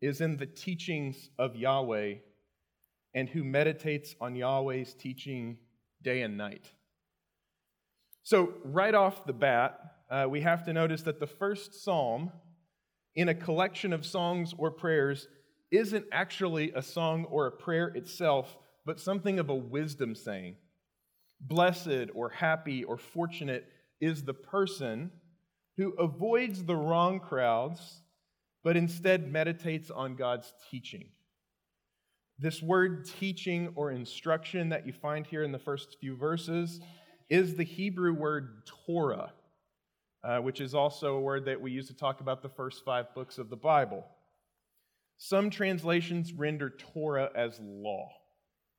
is 0.00 0.20
in 0.20 0.36
the 0.36 0.46
teachings 0.46 1.30
of 1.36 1.56
Yahweh 1.56 2.14
and 3.12 3.28
who 3.28 3.42
meditates 3.42 4.14
on 4.20 4.36
Yahweh's 4.36 4.94
teaching 4.94 5.58
day 6.00 6.22
and 6.22 6.36
night. 6.36 6.70
So, 8.22 8.54
right 8.62 8.94
off 8.94 9.26
the 9.26 9.32
bat, 9.32 9.80
uh, 10.08 10.26
we 10.30 10.42
have 10.42 10.64
to 10.66 10.72
notice 10.72 11.02
that 11.02 11.18
the 11.18 11.26
first 11.26 11.82
psalm 11.82 12.30
in 13.16 13.30
a 13.30 13.34
collection 13.34 13.92
of 13.92 14.06
songs 14.06 14.54
or 14.56 14.70
prayers 14.70 15.26
isn't 15.70 16.04
actually 16.12 16.70
a 16.72 16.82
song 16.82 17.24
or 17.24 17.46
a 17.46 17.50
prayer 17.50 17.88
itself, 17.88 18.56
but 18.84 19.00
something 19.00 19.38
of 19.38 19.48
a 19.48 19.54
wisdom 19.54 20.14
saying. 20.14 20.56
Blessed 21.40 22.10
or 22.14 22.28
happy 22.28 22.84
or 22.84 22.96
fortunate 22.96 23.66
is 24.00 24.22
the 24.22 24.34
person 24.34 25.10
who 25.76 25.92
avoids 25.94 26.64
the 26.64 26.76
wrong 26.76 27.18
crowds, 27.18 28.02
but 28.62 28.76
instead 28.76 29.30
meditates 29.30 29.90
on 29.90 30.14
God's 30.14 30.52
teaching. 30.70 31.08
This 32.38 32.62
word 32.62 33.08
teaching 33.18 33.72
or 33.74 33.90
instruction 33.90 34.68
that 34.68 34.86
you 34.86 34.92
find 34.92 35.26
here 35.26 35.42
in 35.42 35.52
the 35.52 35.58
first 35.58 35.96
few 36.00 36.16
verses 36.16 36.80
is 37.30 37.54
the 37.54 37.64
Hebrew 37.64 38.12
word 38.12 38.62
Torah, 38.86 39.32
uh, 40.26 40.38
which 40.40 40.60
is 40.60 40.74
also 40.74 41.14
a 41.14 41.20
word 41.20 41.44
that 41.44 41.60
we 41.60 41.70
use 41.70 41.86
to 41.86 41.94
talk 41.94 42.20
about 42.20 42.42
the 42.42 42.48
first 42.48 42.84
five 42.84 43.14
books 43.14 43.38
of 43.38 43.48
the 43.48 43.56
Bible. 43.56 44.04
Some 45.18 45.50
translations 45.50 46.32
render 46.32 46.70
Torah 46.70 47.30
as 47.36 47.60
law, 47.62 48.08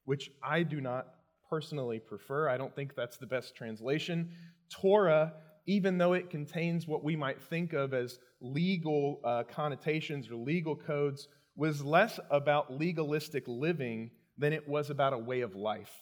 which 0.03 0.29
I 0.43 0.63
do 0.63 0.81
not 0.81 1.07
personally 1.49 1.99
prefer. 1.99 2.49
I 2.49 2.57
don't 2.57 2.75
think 2.75 2.95
that's 2.95 3.17
the 3.17 3.25
best 3.25 3.55
translation. 3.55 4.31
Torah, 4.69 5.33
even 5.65 5.97
though 5.97 6.13
it 6.13 6.29
contains 6.29 6.85
what 6.85 7.03
we 7.03 7.15
might 7.15 7.41
think 7.41 7.71
of 7.71 7.93
as 7.93 8.19
legal 8.41 9.21
uh, 9.23 9.43
connotations 9.49 10.29
or 10.29 10.35
legal 10.35 10.75
codes, 10.75 11.29
was 11.55 11.81
less 11.81 12.19
about 12.29 12.73
legalistic 12.73 13.45
living 13.47 14.11
than 14.37 14.51
it 14.51 14.67
was 14.67 14.89
about 14.89 15.13
a 15.13 15.17
way 15.17 15.41
of 15.41 15.55
life. 15.55 15.93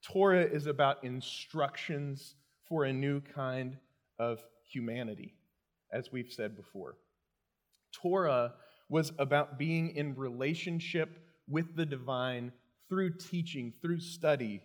Torah 0.00 0.44
is 0.44 0.68
about 0.68 1.02
instructions 1.02 2.36
for 2.68 2.84
a 2.84 2.92
new 2.92 3.20
kind 3.20 3.76
of 4.18 4.38
humanity, 4.70 5.34
as 5.92 6.10
we've 6.12 6.32
said 6.32 6.56
before. 6.56 6.96
Torah 7.92 8.54
was 8.88 9.12
about 9.18 9.58
being 9.58 9.94
in 9.96 10.14
relationship 10.14 11.18
with 11.48 11.76
the 11.76 11.86
divine 11.86 12.52
through 12.88 13.16
teaching, 13.16 13.72
through 13.82 14.00
study, 14.00 14.62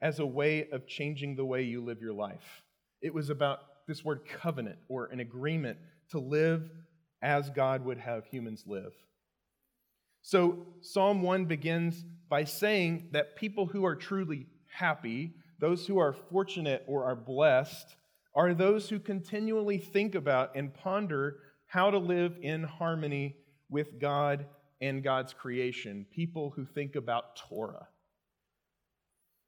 as 0.00 0.18
a 0.18 0.26
way 0.26 0.68
of 0.70 0.86
changing 0.86 1.36
the 1.36 1.44
way 1.44 1.62
you 1.62 1.82
live 1.82 2.00
your 2.00 2.12
life. 2.12 2.62
It 3.00 3.14
was 3.14 3.30
about 3.30 3.60
this 3.86 4.04
word 4.04 4.20
covenant 4.26 4.78
or 4.88 5.06
an 5.06 5.20
agreement 5.20 5.78
to 6.10 6.18
live 6.18 6.70
as 7.22 7.50
God 7.50 7.84
would 7.84 7.98
have 7.98 8.26
humans 8.26 8.64
live. 8.66 8.92
So, 10.22 10.66
Psalm 10.80 11.22
1 11.22 11.46
begins 11.46 12.04
by 12.28 12.44
saying 12.44 13.08
that 13.12 13.36
people 13.36 13.66
who 13.66 13.84
are 13.84 13.96
truly 13.96 14.46
happy, 14.72 15.34
those 15.62 15.86
who 15.86 15.98
are 15.98 16.12
fortunate 16.12 16.82
or 16.88 17.04
are 17.04 17.14
blessed, 17.14 17.94
are 18.34 18.52
those 18.52 18.88
who 18.88 18.98
continually 18.98 19.78
think 19.78 20.16
about 20.16 20.56
and 20.56 20.74
ponder 20.74 21.38
how 21.66 21.88
to 21.88 21.98
live 21.98 22.36
in 22.42 22.64
harmony 22.64 23.36
with 23.70 24.00
God 24.00 24.44
and 24.80 25.04
God's 25.04 25.32
creation, 25.32 26.04
people 26.10 26.50
who 26.50 26.64
think 26.64 26.96
about 26.96 27.36
Torah. 27.36 27.86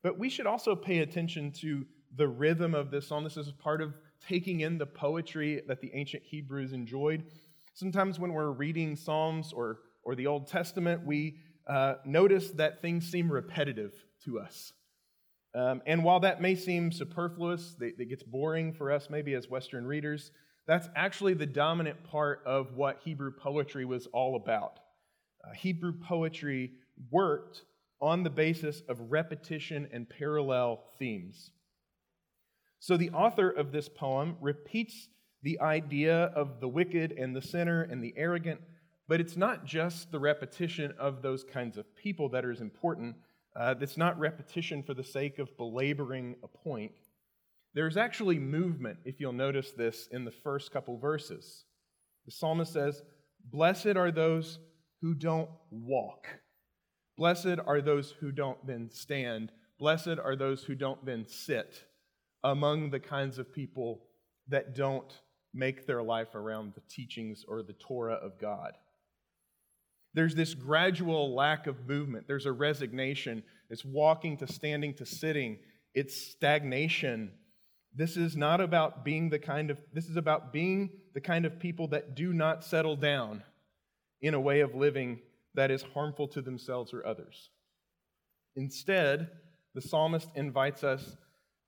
But 0.04 0.16
we 0.16 0.28
should 0.28 0.46
also 0.46 0.76
pay 0.76 1.00
attention 1.00 1.50
to 1.62 1.84
the 2.14 2.28
rhythm 2.28 2.76
of 2.76 2.92
this 2.92 3.08
psalm. 3.08 3.24
This 3.24 3.36
is 3.36 3.50
part 3.50 3.82
of 3.82 3.92
taking 4.24 4.60
in 4.60 4.78
the 4.78 4.86
poetry 4.86 5.62
that 5.66 5.80
the 5.80 5.90
ancient 5.94 6.22
Hebrews 6.22 6.72
enjoyed. 6.72 7.24
Sometimes 7.72 8.20
when 8.20 8.32
we're 8.32 8.52
reading 8.52 8.94
Psalms 8.94 9.52
or, 9.52 9.80
or 10.04 10.14
the 10.14 10.28
Old 10.28 10.46
Testament, 10.46 11.04
we 11.04 11.40
uh, 11.66 11.94
notice 12.04 12.50
that 12.52 12.80
things 12.80 13.10
seem 13.10 13.28
repetitive 13.32 13.92
to 14.26 14.38
us. 14.38 14.72
Um, 15.54 15.82
and 15.86 16.02
while 16.02 16.20
that 16.20 16.40
may 16.40 16.56
seem 16.56 16.90
superfluous, 16.90 17.76
it 17.80 18.08
gets 18.08 18.22
boring 18.22 18.72
for 18.72 18.90
us 18.90 19.08
maybe 19.08 19.34
as 19.34 19.48
Western 19.48 19.86
readers, 19.86 20.32
that's 20.66 20.88
actually 20.96 21.34
the 21.34 21.46
dominant 21.46 22.02
part 22.04 22.42
of 22.44 22.74
what 22.74 23.00
Hebrew 23.04 23.30
poetry 23.30 23.84
was 23.84 24.06
all 24.12 24.34
about. 24.34 24.80
Uh, 25.44 25.52
Hebrew 25.52 25.92
poetry 25.92 26.72
worked 27.10 27.62
on 28.00 28.22
the 28.22 28.30
basis 28.30 28.82
of 28.88 29.12
repetition 29.12 29.88
and 29.92 30.08
parallel 30.08 30.84
themes. 30.98 31.50
So 32.80 32.96
the 32.96 33.10
author 33.10 33.48
of 33.48 33.72
this 33.72 33.88
poem 33.88 34.36
repeats 34.40 35.08
the 35.42 35.60
idea 35.60 36.24
of 36.34 36.60
the 36.60 36.68
wicked 36.68 37.12
and 37.12 37.36
the 37.36 37.42
sinner 37.42 37.82
and 37.82 38.02
the 38.02 38.14
arrogant, 38.16 38.60
but 39.06 39.20
it's 39.20 39.36
not 39.36 39.64
just 39.64 40.10
the 40.10 40.18
repetition 40.18 40.92
of 40.98 41.22
those 41.22 41.44
kinds 41.44 41.76
of 41.76 41.94
people 41.94 42.30
that 42.30 42.44
is 42.44 42.60
important. 42.60 43.16
Uh, 43.56 43.74
not 43.96 44.18
repetition 44.18 44.82
for 44.82 44.94
the 44.94 45.04
sake 45.04 45.38
of 45.38 45.56
belaboring 45.56 46.36
a 46.42 46.48
point. 46.48 46.92
There's 47.74 47.96
actually 47.96 48.38
movement, 48.38 48.98
if 49.04 49.20
you'll 49.20 49.32
notice 49.32 49.72
this 49.72 50.08
in 50.10 50.24
the 50.24 50.30
first 50.30 50.72
couple 50.72 50.98
verses. 50.98 51.64
The 52.24 52.32
psalmist 52.32 52.72
says, 52.72 53.02
Blessed 53.44 53.96
are 53.96 54.10
those 54.10 54.58
who 55.02 55.14
don't 55.14 55.50
walk. 55.70 56.26
Blessed 57.16 57.58
are 57.66 57.80
those 57.80 58.14
who 58.20 58.32
don't 58.32 58.64
then 58.66 58.90
stand. 58.90 59.52
Blessed 59.78 60.18
are 60.22 60.36
those 60.36 60.64
who 60.64 60.74
don't 60.74 61.04
then 61.04 61.26
sit 61.28 61.84
among 62.42 62.90
the 62.90 63.00
kinds 63.00 63.38
of 63.38 63.52
people 63.52 64.02
that 64.48 64.74
don't 64.74 65.20
make 65.52 65.86
their 65.86 66.02
life 66.02 66.34
around 66.34 66.72
the 66.74 66.82
teachings 66.88 67.44
or 67.46 67.62
the 67.62 67.74
Torah 67.74 68.14
of 68.14 68.40
God. 68.40 68.72
There's 70.14 70.34
this 70.34 70.54
gradual 70.54 71.34
lack 71.34 71.66
of 71.66 71.88
movement. 71.88 72.26
There's 72.28 72.46
a 72.46 72.52
resignation. 72.52 73.42
It's 73.68 73.84
walking 73.84 74.36
to 74.38 74.46
standing 74.46 74.94
to 74.94 75.06
sitting. 75.06 75.58
It's 75.92 76.16
stagnation. 76.16 77.32
This 77.94 78.16
is 78.16 78.36
not 78.36 78.60
about 78.60 79.04
being 79.04 79.30
the 79.30 79.38
kind 79.38 79.70
of, 79.70 79.78
this 79.92 80.08
is 80.08 80.16
about 80.16 80.52
being 80.52 80.90
the 81.14 81.20
kind 81.20 81.44
of 81.44 81.58
people 81.58 81.88
that 81.88 82.14
do 82.14 82.32
not 82.32 82.64
settle 82.64 82.96
down 82.96 83.42
in 84.22 84.34
a 84.34 84.40
way 84.40 84.60
of 84.60 84.74
living 84.74 85.20
that 85.54 85.70
is 85.70 85.84
harmful 85.94 86.28
to 86.28 86.40
themselves 86.40 86.92
or 86.92 87.06
others. 87.06 87.50
Instead, 88.56 89.30
the 89.74 89.82
psalmist 89.82 90.28
invites 90.36 90.84
us 90.84 91.16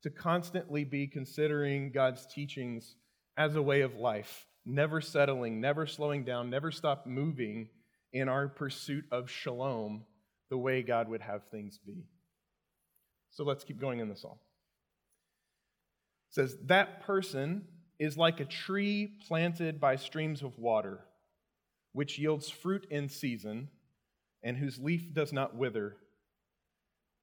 to 0.02 0.10
constantly 0.10 0.84
be 0.84 1.06
considering 1.06 1.90
God's 1.90 2.26
teachings 2.26 2.94
as 3.36 3.56
a 3.56 3.62
way 3.62 3.80
of 3.80 3.96
life, 3.96 4.46
never 4.64 5.00
settling, 5.00 5.60
never 5.60 5.86
slowing 5.86 6.24
down, 6.24 6.48
never 6.48 6.70
stop 6.70 7.06
moving 7.06 7.68
in 8.18 8.28
our 8.28 8.48
pursuit 8.48 9.04
of 9.10 9.30
shalom 9.30 10.04
the 10.50 10.58
way 10.58 10.82
God 10.82 11.08
would 11.08 11.22
have 11.22 11.44
things 11.48 11.78
be. 11.84 12.06
So 13.30 13.44
let's 13.44 13.64
keep 13.64 13.80
going 13.80 14.00
in 14.00 14.08
the 14.08 14.16
psalm. 14.16 14.38
It 16.30 16.34
says, 16.34 16.56
That 16.64 17.02
person 17.02 17.66
is 17.98 18.16
like 18.16 18.40
a 18.40 18.44
tree 18.44 19.12
planted 19.26 19.80
by 19.80 19.96
streams 19.96 20.42
of 20.42 20.58
water, 20.58 21.00
which 21.92 22.18
yields 22.18 22.48
fruit 22.48 22.86
in 22.90 23.08
season, 23.08 23.68
and 24.42 24.56
whose 24.56 24.78
leaf 24.78 25.12
does 25.12 25.32
not 25.32 25.56
wither. 25.56 25.96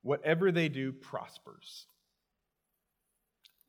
Whatever 0.01 0.51
they 0.51 0.69
do 0.69 0.91
prospers. 0.91 1.85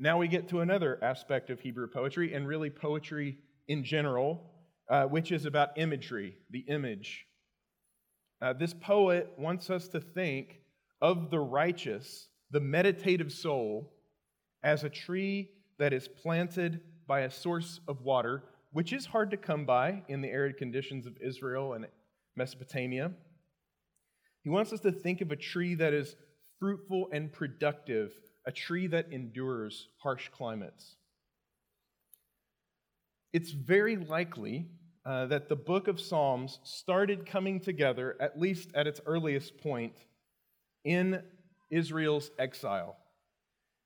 Now 0.00 0.18
we 0.18 0.26
get 0.26 0.48
to 0.48 0.60
another 0.60 0.98
aspect 1.02 1.50
of 1.50 1.60
Hebrew 1.60 1.86
poetry, 1.86 2.34
and 2.34 2.48
really 2.48 2.70
poetry 2.70 3.38
in 3.68 3.84
general, 3.84 4.50
uh, 4.88 5.04
which 5.04 5.32
is 5.32 5.46
about 5.46 5.76
imagery, 5.76 6.36
the 6.50 6.64
image. 6.68 7.26
Uh, 8.42 8.52
this 8.52 8.74
poet 8.74 9.30
wants 9.38 9.70
us 9.70 9.88
to 9.88 10.00
think 10.00 10.60
of 11.00 11.30
the 11.30 11.38
righteous, 11.38 12.28
the 12.50 12.60
meditative 12.60 13.32
soul, 13.32 13.92
as 14.62 14.84
a 14.84 14.88
tree 14.88 15.50
that 15.78 15.92
is 15.92 16.08
planted 16.08 16.80
by 17.06 17.20
a 17.20 17.30
source 17.30 17.80
of 17.88 18.02
water, 18.02 18.44
which 18.72 18.92
is 18.92 19.06
hard 19.06 19.30
to 19.30 19.36
come 19.36 19.64
by 19.64 20.02
in 20.08 20.20
the 20.20 20.28
arid 20.28 20.56
conditions 20.56 21.06
of 21.06 21.16
Israel 21.20 21.74
and 21.74 21.86
Mesopotamia. 22.36 23.12
He 24.42 24.50
wants 24.50 24.72
us 24.72 24.80
to 24.80 24.92
think 24.92 25.20
of 25.20 25.32
a 25.32 25.36
tree 25.36 25.74
that 25.76 25.94
is 25.94 26.16
fruitful 26.58 27.08
and 27.12 27.32
productive, 27.32 28.12
a 28.46 28.52
tree 28.52 28.86
that 28.88 29.12
endures 29.12 29.88
harsh 30.02 30.28
climates. 30.30 30.96
It's 33.34 33.50
very 33.50 33.96
likely 33.96 34.68
uh, 35.04 35.26
that 35.26 35.48
the 35.48 35.56
book 35.56 35.88
of 35.88 36.00
Psalms 36.00 36.60
started 36.62 37.26
coming 37.26 37.58
together, 37.58 38.16
at 38.20 38.38
least 38.38 38.70
at 38.76 38.86
its 38.86 39.00
earliest 39.06 39.58
point, 39.58 39.96
in 40.84 41.20
Israel's 41.68 42.30
exile, 42.38 42.96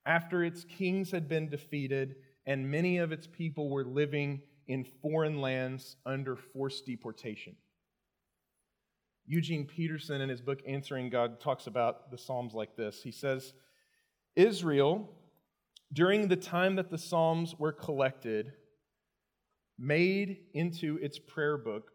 after 0.04 0.44
its 0.44 0.64
kings 0.64 1.10
had 1.10 1.30
been 1.30 1.48
defeated 1.48 2.16
and 2.44 2.70
many 2.70 2.98
of 2.98 3.10
its 3.10 3.26
people 3.26 3.70
were 3.70 3.84
living 3.84 4.42
in 4.66 4.84
foreign 5.00 5.40
lands 5.40 5.96
under 6.04 6.36
forced 6.36 6.84
deportation. 6.84 7.56
Eugene 9.24 9.64
Peterson, 9.64 10.20
in 10.20 10.28
his 10.28 10.42
book 10.42 10.58
Answering 10.68 11.08
God, 11.08 11.40
talks 11.40 11.66
about 11.66 12.10
the 12.10 12.18
Psalms 12.18 12.52
like 12.52 12.76
this. 12.76 13.00
He 13.02 13.12
says, 13.12 13.54
Israel, 14.36 15.08
during 15.90 16.28
the 16.28 16.36
time 16.36 16.76
that 16.76 16.90
the 16.90 16.98
Psalms 16.98 17.54
were 17.58 17.72
collected, 17.72 18.52
made 19.78 20.38
into 20.54 20.98
its 21.00 21.18
prayer 21.18 21.56
book, 21.56 21.92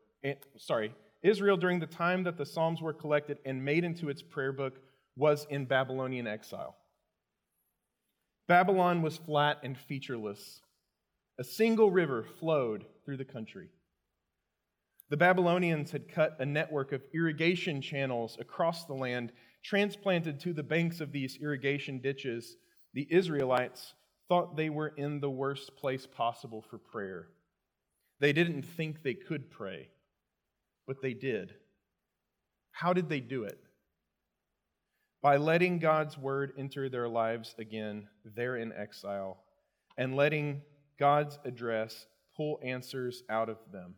sorry, 0.58 0.94
Israel 1.22 1.58
during 1.58 1.80
the 1.80 1.88
time 1.88 2.24
that 2.24 2.38
the 2.38 2.46
Psalms 2.46 2.82
were 2.82 2.94
collected 2.94 3.40
and 3.46 3.64
made 3.64 3.84
into 3.84 4.10
its 4.10 4.22
prayer 4.22 4.52
book 4.52 4.80
was 5.16 5.46
in 5.50 5.66
Babylonian 5.66 6.28
exile. 6.28 6.76
Babylon 8.48 9.02
was 9.02 9.18
flat 9.18 9.60
and 9.64 9.78
featureless. 9.78 10.62
A 11.40 11.44
single 11.44 11.92
river 11.92 12.26
flowed 12.40 12.86
through 13.06 13.18
the 13.18 13.26
country. 13.26 13.70
The 15.10 15.18
Babylonians 15.18 15.92
had 15.92 16.10
cut 16.10 16.38
a 16.40 16.46
network 16.46 16.92
of 16.92 17.04
irrigation 17.14 17.82
channels 17.82 18.38
across 18.40 18.86
the 18.86 18.94
land, 18.94 19.32
transplanted 19.64 20.40
to 20.42 20.54
the 20.54 20.64
banks 20.64 21.02
of 21.02 21.12
these 21.12 21.38
irrigation 21.42 22.00
ditches. 22.00 22.58
The 22.94 23.08
Israelites 23.10 23.94
thought 24.28 24.56
they 24.56 24.70
were 24.70 24.94
in 24.98 25.20
the 25.20 25.30
worst 25.30 25.76
place 25.78 26.06
possible 26.06 26.62
for 26.62 26.78
prayer. 26.78 27.30
They 28.24 28.32
didn't 28.32 28.62
think 28.62 29.04
they 29.04 29.16
could 29.16 29.52
pray, 29.52 29.90
but 30.88 31.02
they 31.02 31.14
did. 31.14 31.56
How 32.72 32.94
did 32.94 33.10
they 33.10 33.20
do 33.20 33.44
it? 33.44 33.60
By 35.22 35.36
letting 35.36 35.78
God's 35.78 36.18
word 36.18 36.54
enter 36.58 36.88
their 36.88 37.10
lives 37.10 37.54
again, 37.60 38.08
there 38.24 38.56
in 38.56 38.72
exile, 38.72 39.44
and 39.98 40.16
letting 40.16 40.62
God's 40.98 41.38
address 41.44 42.06
pull 42.38 42.62
answers 42.64 43.24
out 43.30 43.50
of 43.50 43.58
them. 43.74 43.96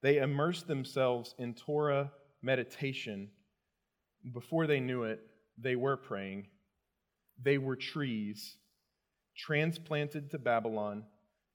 They 0.00 0.18
immersed 0.18 0.68
themselves 0.68 1.34
in 1.36 1.54
Torah 1.54 2.12
meditation. 2.42 3.28
Before 4.32 4.68
they 4.68 4.78
knew 4.78 5.02
it, 5.02 5.18
they 5.58 5.74
were 5.74 5.96
praying. 5.96 6.46
They 7.42 7.58
were 7.58 7.74
trees 7.74 8.56
transplanted 9.36 10.30
to 10.30 10.38
Babylon. 10.38 11.02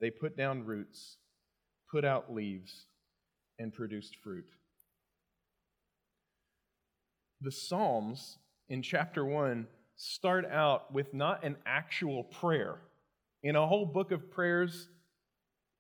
They 0.02 0.12
put 0.12 0.36
down 0.36 0.66
roots, 0.66 1.16
put 1.92 2.06
out 2.06 2.34
leaves, 2.34 2.86
and 3.58 3.74
produced 3.74 4.16
fruit. 4.24 4.48
The 7.42 7.52
Psalms 7.52 8.38
in 8.70 8.82
chapter 8.82 9.26
1 9.26 9.68
start 9.96 10.46
out 10.46 10.94
with 10.94 11.14
not 11.14 11.44
an 11.44 11.58
actual 11.66 12.24
prayer. 12.24 12.76
In 13.44 13.56
a 13.56 13.68
whole 13.68 13.86
book 13.86 14.12
of 14.12 14.32
prayers, 14.32 14.90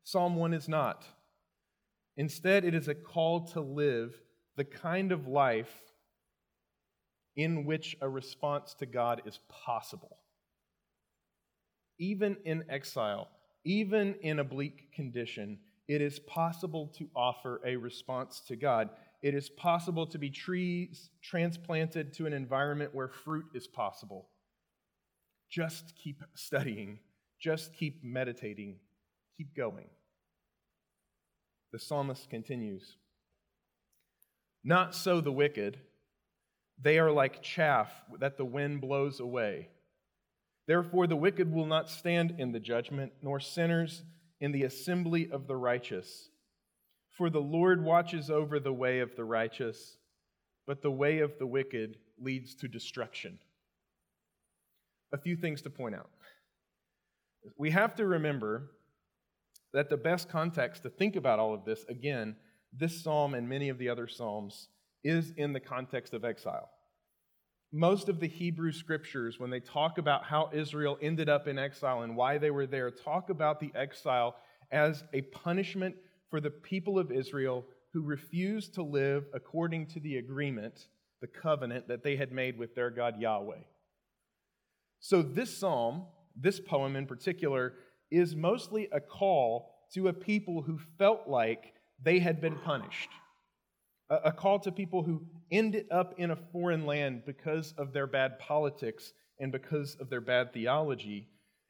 Psalm 0.03 0.35
1 0.35 0.53
is 0.53 0.67
not. 0.67 1.05
Instead, 2.17 2.65
it 2.65 2.73
is 2.73 2.87
a 2.87 2.95
call 2.95 3.47
to 3.47 3.61
live 3.61 4.13
the 4.57 4.65
kind 4.65 5.11
of 5.11 5.27
life 5.27 5.73
in 7.35 7.63
which 7.63 7.95
a 8.01 8.09
response 8.09 8.73
to 8.73 8.85
God 8.85 9.21
is 9.25 9.39
possible. 9.47 10.17
Even 11.97 12.35
in 12.43 12.65
exile, 12.69 13.29
even 13.63 14.15
in 14.21 14.39
a 14.39 14.43
bleak 14.43 14.91
condition, 14.93 15.59
it 15.89 16.01
is 16.01 16.19
possible 16.19 16.87
to 16.97 17.09
offer 17.13 17.59
a 17.65 17.75
response 17.75 18.39
to 18.47 18.55
God. 18.55 18.89
It 19.21 19.35
is 19.35 19.49
possible 19.49 20.07
to 20.07 20.17
be 20.17 20.29
trees 20.29 21.09
transplanted 21.21 22.13
to 22.13 22.25
an 22.25 22.31
environment 22.31 22.95
where 22.95 23.09
fruit 23.09 23.47
is 23.53 23.67
possible. 23.67 24.29
Just 25.49 25.93
keep 26.01 26.23
studying, 26.35 26.99
just 27.37 27.73
keep 27.73 28.01
meditating, 28.03 28.77
keep 29.35 29.53
going 29.53 29.87
the 31.71 31.79
psalmist 31.79 32.29
continues 32.29 32.97
Not 34.63 34.95
so 34.95 35.21
the 35.21 35.31
wicked. 35.31 35.79
They 36.81 36.97
are 36.99 37.11
like 37.11 37.41
chaff 37.41 37.91
that 38.19 38.37
the 38.37 38.45
wind 38.45 38.81
blows 38.81 39.19
away. 39.19 39.69
Therefore, 40.65 41.07
the 41.07 41.15
wicked 41.15 41.51
will 41.51 41.65
not 41.65 41.89
stand 41.89 42.35
in 42.37 42.51
the 42.51 42.59
judgment, 42.59 43.11
nor 43.21 43.39
sinners 43.39 44.03
in 44.39 44.51
the 44.51 44.63
assembly 44.63 45.29
of 45.31 45.47
the 45.47 45.55
righteous. 45.55 46.29
For 47.17 47.29
the 47.29 47.41
Lord 47.41 47.83
watches 47.83 48.29
over 48.29 48.59
the 48.59 48.73
way 48.73 48.99
of 48.99 49.15
the 49.15 49.25
righteous, 49.25 49.97
but 50.65 50.81
the 50.81 50.91
way 50.91 51.19
of 51.19 51.37
the 51.37 51.47
wicked 51.47 51.97
leads 52.21 52.55
to 52.55 52.67
destruction. 52.67 53.39
A 55.11 55.17
few 55.17 55.35
things 55.35 55.61
to 55.63 55.69
point 55.69 55.95
out. 55.95 56.09
We 57.57 57.71
have 57.71 57.95
to 57.95 58.05
remember 58.05 58.71
that 59.73 59.89
the 59.89 59.97
best 59.97 60.29
context 60.29 60.83
to 60.83 60.89
think 60.89 61.15
about 61.15 61.39
all 61.39 61.53
of 61.53 61.65
this, 61.65 61.85
again, 61.89 62.35
this 62.71 63.03
psalm 63.03 63.33
and 63.33 63.47
many 63.47 63.69
of 63.69 63.77
the 63.77 63.89
other 63.89 64.07
psalms, 64.07 64.67
is 65.03 65.33
in 65.37 65.53
the 65.53 65.59
context 65.59 66.13
of 66.13 66.25
exile. 66.25 66.69
Most 67.71 68.09
of 68.09 68.19
the 68.19 68.27
Hebrew 68.27 68.71
scriptures, 68.71 69.39
when 69.39 69.51
they 69.51 69.59
talk 69.59 69.99
about 69.99 70.23
how 70.23 70.49
Israel 70.53 70.97
ended 71.01 71.29
up 71.29 71.47
in 71.47 71.59
exile 71.59 72.01
and 72.01 72.15
why 72.15 72.39
they 72.39 72.49
were 72.49 72.65
there, 72.65 72.89
talk 72.89 73.29
about 73.29 73.59
the 73.59 73.71
exile 73.75 74.35
as 74.71 75.03
a 75.13 75.21
punishment 75.21 75.95
for 76.29 76.41
the 76.41 76.49
people 76.49 76.97
of 76.97 77.11
Israel 77.11 77.65
who 77.93 78.01
refused 78.01 78.73
to 78.75 78.83
live 78.83 79.25
according 79.33 79.85
to 79.87 79.99
the 79.99 80.17
agreement, 80.17 80.87
the 81.21 81.27
covenant 81.27 81.87
that 81.87 82.03
they 82.03 82.15
had 82.15 82.31
made 82.31 82.57
with 82.57 82.73
their 82.73 82.89
God 82.89 83.19
Yahweh. 83.19 83.61
So, 84.99 85.21
this 85.21 85.55
psalm, 85.55 86.05
this 86.35 86.59
poem 86.59 86.95
in 86.95 87.05
particular, 87.05 87.73
is 88.11 88.35
mostly 88.35 88.89
a 88.91 88.99
call 88.99 89.75
to 89.93 90.07
a 90.07 90.13
people 90.13 90.61
who 90.61 90.79
felt 90.97 91.27
like 91.27 91.73
they 92.01 92.19
had 92.19 92.41
been 92.41 92.57
punished. 92.57 93.09
A, 94.09 94.31
call 94.31 94.59
to 94.59 94.71
people 94.71 95.03
who 95.03 95.21
ended 95.51 95.85
up 95.91 96.15
in 96.17 96.31
a 96.31 96.35
foreign 96.51 96.85
land 96.85 97.23
because 97.25 97.73
of 97.77 97.93
their 97.93 98.07
bad 98.07 98.39
politics 98.39 99.13
and 99.39 99.51
because 99.51 99.95
of 99.99 100.09
their 100.09 100.21
bad 100.21 100.53
theology. 100.53 101.27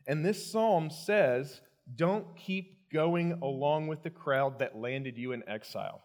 And 0.07 0.25
this 0.25 0.51
psalm 0.51 0.89
says, 0.89 1.61
don't 1.95 2.35
keep 2.35 2.89
going 2.91 3.39
along 3.41 3.87
with 3.87 4.03
the 4.03 4.09
crowd 4.09 4.59
that 4.59 4.77
landed 4.77 5.17
you 5.17 5.31
in 5.31 5.47
exile. 5.47 6.01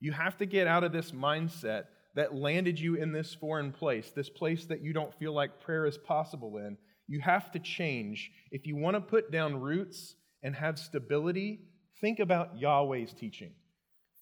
You 0.00 0.12
have 0.12 0.36
to 0.38 0.46
get 0.46 0.66
out 0.66 0.84
of 0.84 0.92
this 0.92 1.12
mindset 1.12 1.84
that 2.14 2.34
landed 2.34 2.80
you 2.80 2.94
in 2.94 3.12
this 3.12 3.34
foreign 3.34 3.72
place, 3.72 4.10
this 4.10 4.30
place 4.30 4.64
that 4.66 4.82
you 4.82 4.92
don't 4.92 5.14
feel 5.18 5.32
like 5.32 5.60
prayer 5.60 5.86
is 5.86 5.98
possible 5.98 6.56
in, 6.56 6.78
you 7.06 7.20
have 7.20 7.52
to 7.52 7.58
change. 7.58 8.30
If 8.50 8.66
you 8.66 8.76
want 8.76 8.96
to 8.96 9.00
put 9.00 9.30
down 9.30 9.60
roots 9.60 10.16
and 10.42 10.54
have 10.56 10.78
stability, 10.78 11.60
think 12.00 12.18
about 12.18 12.58
Yahweh's 12.58 13.12
teaching. 13.12 13.52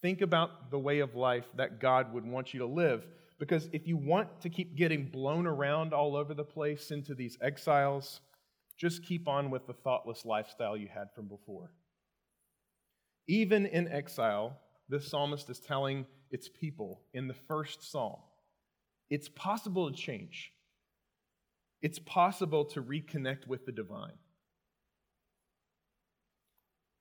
Think 0.04 0.20
about 0.20 0.70
the 0.70 0.78
way 0.78 0.98
of 0.98 1.14
life 1.14 1.46
that 1.56 1.80
God 1.80 2.12
would 2.12 2.26
want 2.26 2.52
you 2.52 2.60
to 2.60 2.66
live. 2.66 3.06
Because 3.38 3.70
if 3.72 3.88
you 3.88 3.96
want 3.96 4.42
to 4.42 4.50
keep 4.50 4.76
getting 4.76 5.08
blown 5.08 5.46
around 5.46 5.94
all 5.94 6.14
over 6.14 6.34
the 6.34 6.44
place 6.44 6.90
into 6.90 7.14
these 7.14 7.38
exiles, 7.40 8.20
just 8.76 9.02
keep 9.02 9.26
on 9.26 9.50
with 9.50 9.66
the 9.66 9.72
thoughtless 9.72 10.26
lifestyle 10.26 10.76
you 10.76 10.88
had 10.92 11.06
from 11.14 11.26
before. 11.26 11.72
Even 13.28 13.64
in 13.64 13.88
exile, 13.88 14.58
this 14.90 15.08
psalmist 15.08 15.48
is 15.48 15.58
telling 15.58 16.04
its 16.30 16.50
people 16.50 17.00
in 17.14 17.26
the 17.26 17.36
first 17.48 17.90
psalm 17.90 18.18
it's 19.08 19.30
possible 19.30 19.90
to 19.90 19.96
change 19.96 20.52
it's 21.80 21.98
possible 21.98 22.66
to 22.66 22.82
reconnect 22.82 23.46
with 23.46 23.66
the 23.66 23.72
divine. 23.72 24.18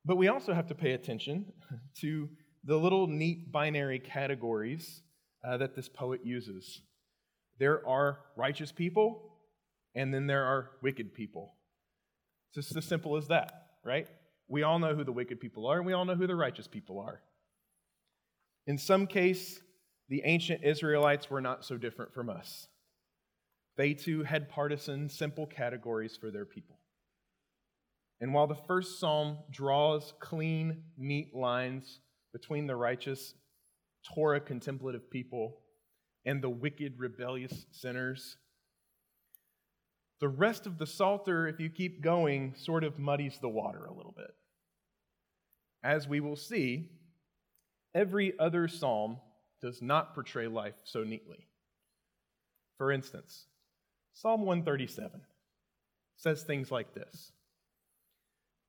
But 0.05 0.17
we 0.17 0.27
also 0.27 0.53
have 0.53 0.67
to 0.67 0.75
pay 0.75 0.91
attention 0.91 1.53
to 2.01 2.29
the 2.63 2.77
little 2.77 3.07
neat 3.07 3.51
binary 3.51 3.99
categories 3.99 5.01
uh, 5.45 5.57
that 5.57 5.75
this 5.75 5.89
poet 5.89 6.21
uses. 6.23 6.81
There 7.59 7.85
are 7.87 8.19
righteous 8.35 8.71
people, 8.71 9.37
and 9.95 10.13
then 10.13 10.27
there 10.27 10.45
are 10.45 10.71
wicked 10.81 11.13
people. 11.13 11.53
It's 12.49 12.67
just 12.67 12.77
as 12.77 12.85
simple 12.85 13.17
as 13.17 13.27
that, 13.27 13.51
right? 13.83 14.07
We 14.47 14.63
all 14.63 14.79
know 14.79 14.95
who 14.95 15.03
the 15.03 15.11
wicked 15.11 15.39
people 15.39 15.67
are, 15.67 15.77
and 15.77 15.85
we 15.85 15.93
all 15.93 16.05
know 16.05 16.15
who 16.15 16.27
the 16.27 16.35
righteous 16.35 16.67
people 16.67 16.99
are. 16.99 17.21
In 18.65 18.77
some 18.77 19.07
case, 19.07 19.59
the 20.09 20.21
ancient 20.25 20.63
Israelites 20.63 21.29
were 21.29 21.41
not 21.41 21.65
so 21.65 21.77
different 21.77 22.13
from 22.13 22.29
us. 22.29 22.67
They 23.75 23.93
too 23.93 24.23
had 24.23 24.49
partisan, 24.49 25.09
simple 25.09 25.47
categories 25.47 26.15
for 26.15 26.31
their 26.31 26.45
people. 26.45 26.79
And 28.21 28.33
while 28.33 28.47
the 28.47 28.55
first 28.55 28.99
psalm 28.99 29.39
draws 29.51 30.13
clean, 30.19 30.83
neat 30.97 31.35
lines 31.35 31.99
between 32.33 32.67
the 32.67 32.75
righteous, 32.75 33.33
Torah 34.13 34.41
contemplative 34.41 35.09
people 35.09 35.59
and 36.25 36.41
the 36.41 36.49
wicked, 36.49 36.99
rebellious 36.99 37.65
sinners, 37.71 38.37
the 40.19 40.29
rest 40.29 40.67
of 40.67 40.77
the 40.77 40.87
Psalter, 40.87 41.47
if 41.47 41.59
you 41.59 41.69
keep 41.69 42.01
going, 42.01 42.55
sort 42.55 42.85
of 42.85 42.97
muddies 42.97 43.39
the 43.41 43.49
water 43.49 43.85
a 43.85 43.93
little 43.93 44.13
bit. 44.15 44.31
As 45.83 46.07
we 46.07 46.21
will 46.21 46.37
see, 46.37 46.91
every 47.93 48.33
other 48.39 48.69
psalm 48.69 49.17
does 49.61 49.81
not 49.81 50.13
portray 50.13 50.47
life 50.47 50.75
so 50.85 51.03
neatly. 51.03 51.47
For 52.77 52.89
instance, 52.89 53.47
Psalm 54.13 54.45
137 54.45 55.21
says 56.15 56.43
things 56.43 56.71
like 56.71 56.93
this 56.93 57.33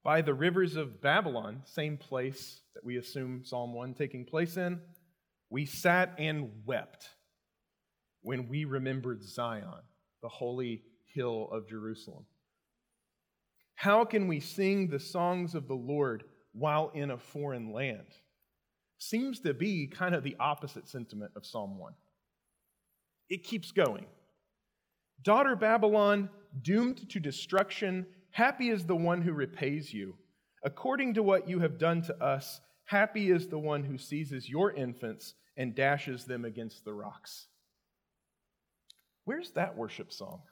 By 0.05 0.21
the 0.23 0.35
rivers 0.35 0.77
of 0.77 1.01
Babylon, 1.01 1.63
same 1.65 1.97
place 1.97 2.61
that 2.75 2.85
we 2.85 2.99
assume 2.99 3.43
Psalm 3.45 3.73
1 3.75 3.95
taking 3.95 4.25
place 4.25 4.57
in, 4.57 4.81
we 5.51 5.65
sat 5.65 6.15
and 6.19 6.51
wept 6.65 7.09
when 8.23 8.49
we 8.49 8.65
remembered 8.65 9.25
Zion, 9.25 9.83
the 10.23 10.29
holy 10.29 10.83
hill 11.15 11.49
of 11.51 11.69
Jerusalem. 11.69 12.27
How 13.75 14.05
can 14.05 14.29
we 14.29 14.41
sing 14.41 14.89
the 14.89 15.01
songs 15.01 15.55
of 15.55 15.67
the 15.67 15.75
Lord 15.75 16.25
while 16.53 16.91
in 16.95 17.11
a 17.11 17.19
foreign 17.19 17.73
land 17.73 18.07
seems 18.99 19.41
to 19.41 19.53
be 19.53 19.87
kind 19.87 20.15
of 20.15 20.23
the 20.23 20.37
opposite 20.41 20.89
sentiment 20.89 21.33
of 21.37 21.45
Psalm 21.45 21.79
1. 21.79 21.93
It 23.29 23.45
keeps 23.45 23.73
going. 23.73 24.07
Daughter 25.23 25.57
Babylon, 25.57 26.31
doomed 26.63 27.09
to 27.11 27.21
destruction, 27.21 28.07
happy 28.35 28.69
is 28.69 28.85
the 28.85 28.97
one 28.97 29.23
who 29.23 29.33
repays 29.33 29.95
you. 29.95 30.17
According 30.65 31.15
to 31.15 31.23
what 31.23 31.49
you 31.49 31.61
have 31.61 31.79
done 31.79 32.03
to 32.03 32.23
us, 32.23 32.61
happy 32.85 33.31
is 33.31 33.49
the 33.49 33.59
one 33.59 33.85
who 33.85 33.97
seizes 33.97 34.49
your 34.49 34.73
infants 34.73 35.35
and 35.57 35.75
dashes 35.75 36.25
them 36.25 36.45
against 36.45 36.85
the 36.85 36.93
rocks. 36.93 37.47
Where's 39.25 39.53
that 39.53 39.77
worship 39.77 40.13
song? 40.13 40.43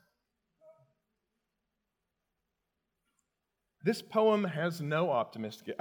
This 3.83 4.01
poem 4.01 4.45
has 4.45 4.79
no 4.79 5.11
optimistic 5.11 5.75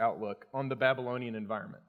outlook, 0.00 0.46
on 0.54 0.68
the 0.68 0.76
Babylonian 0.76 1.34
environment. 1.34 1.82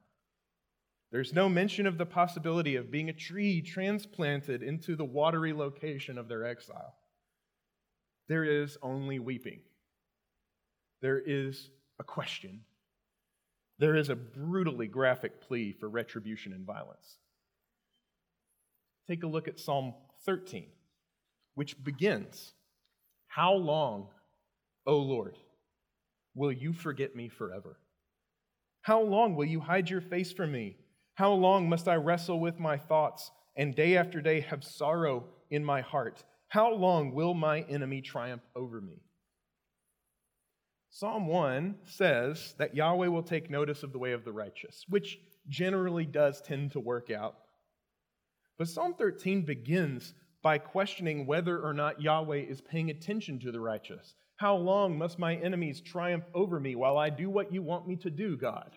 There's 1.12 1.32
no 1.32 1.48
mention 1.48 1.86
of 1.86 1.96
the 1.96 2.06
possibility 2.06 2.74
of 2.74 2.90
being 2.90 3.08
a 3.08 3.12
tree 3.12 3.62
transplanted 3.62 4.64
into 4.64 4.96
the 4.96 5.04
watery 5.04 5.52
location 5.52 6.18
of 6.18 6.26
their 6.28 6.44
exile. 6.44 6.94
There 8.30 8.44
is 8.44 8.78
only 8.80 9.18
weeping. 9.18 9.58
There 11.02 11.18
is 11.18 11.68
a 11.98 12.04
question. 12.04 12.60
There 13.80 13.96
is 13.96 14.08
a 14.08 14.14
brutally 14.14 14.86
graphic 14.86 15.40
plea 15.40 15.72
for 15.72 15.88
retribution 15.88 16.52
and 16.52 16.64
violence. 16.64 17.16
Take 19.08 19.24
a 19.24 19.26
look 19.26 19.48
at 19.48 19.58
Psalm 19.58 19.94
13, 20.24 20.66
which 21.56 21.82
begins 21.82 22.52
How 23.26 23.52
long, 23.54 24.06
O 24.86 24.98
Lord, 24.98 25.36
will 26.36 26.52
you 26.52 26.72
forget 26.72 27.16
me 27.16 27.28
forever? 27.28 27.80
How 28.82 29.02
long 29.02 29.34
will 29.34 29.46
you 29.46 29.58
hide 29.58 29.90
your 29.90 30.02
face 30.02 30.30
from 30.30 30.52
me? 30.52 30.76
How 31.14 31.32
long 31.32 31.68
must 31.68 31.88
I 31.88 31.96
wrestle 31.96 32.38
with 32.38 32.60
my 32.60 32.76
thoughts 32.76 33.32
and 33.56 33.74
day 33.74 33.96
after 33.96 34.20
day 34.20 34.38
have 34.42 34.62
sorrow 34.62 35.24
in 35.50 35.64
my 35.64 35.80
heart? 35.80 36.22
How 36.50 36.74
long 36.74 37.14
will 37.14 37.32
my 37.32 37.60
enemy 37.62 38.02
triumph 38.02 38.42
over 38.56 38.80
me? 38.80 39.02
Psalm 40.90 41.28
1 41.28 41.76
says 41.84 42.54
that 42.58 42.74
Yahweh 42.74 43.06
will 43.06 43.22
take 43.22 43.48
notice 43.48 43.84
of 43.84 43.92
the 43.92 44.00
way 44.00 44.12
of 44.12 44.24
the 44.24 44.32
righteous, 44.32 44.84
which 44.88 45.20
generally 45.48 46.04
does 46.04 46.42
tend 46.42 46.72
to 46.72 46.80
work 46.80 47.08
out. 47.08 47.36
But 48.58 48.66
Psalm 48.66 48.94
13 48.98 49.42
begins 49.42 50.12
by 50.42 50.58
questioning 50.58 51.24
whether 51.24 51.56
or 51.60 51.72
not 51.72 52.02
Yahweh 52.02 52.42
is 52.48 52.60
paying 52.60 52.90
attention 52.90 53.38
to 53.40 53.52
the 53.52 53.60
righteous. 53.60 54.16
How 54.36 54.56
long 54.56 54.98
must 54.98 55.20
my 55.20 55.36
enemies 55.36 55.80
triumph 55.80 56.24
over 56.34 56.58
me 56.58 56.74
while 56.74 56.98
I 56.98 57.10
do 57.10 57.30
what 57.30 57.52
you 57.52 57.62
want 57.62 57.86
me 57.86 57.94
to 57.96 58.10
do, 58.10 58.36
God? 58.36 58.76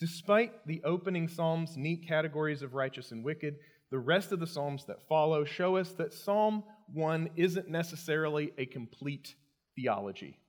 Despite 0.00 0.66
the 0.66 0.82
opening 0.84 1.28
Psalm's 1.28 1.76
neat 1.76 2.08
categories 2.08 2.62
of 2.62 2.74
righteous 2.74 3.12
and 3.12 3.24
wicked, 3.24 3.56
the 3.90 3.98
rest 3.98 4.32
of 4.32 4.40
the 4.40 4.46
Psalms 4.46 4.84
that 4.86 5.06
follow 5.08 5.44
show 5.44 5.76
us 5.76 5.92
that 5.92 6.12
Psalm 6.12 6.64
1 6.92 7.30
isn't 7.36 7.68
necessarily 7.68 8.52
a 8.58 8.66
complete 8.66 9.34
theology. 9.76 10.40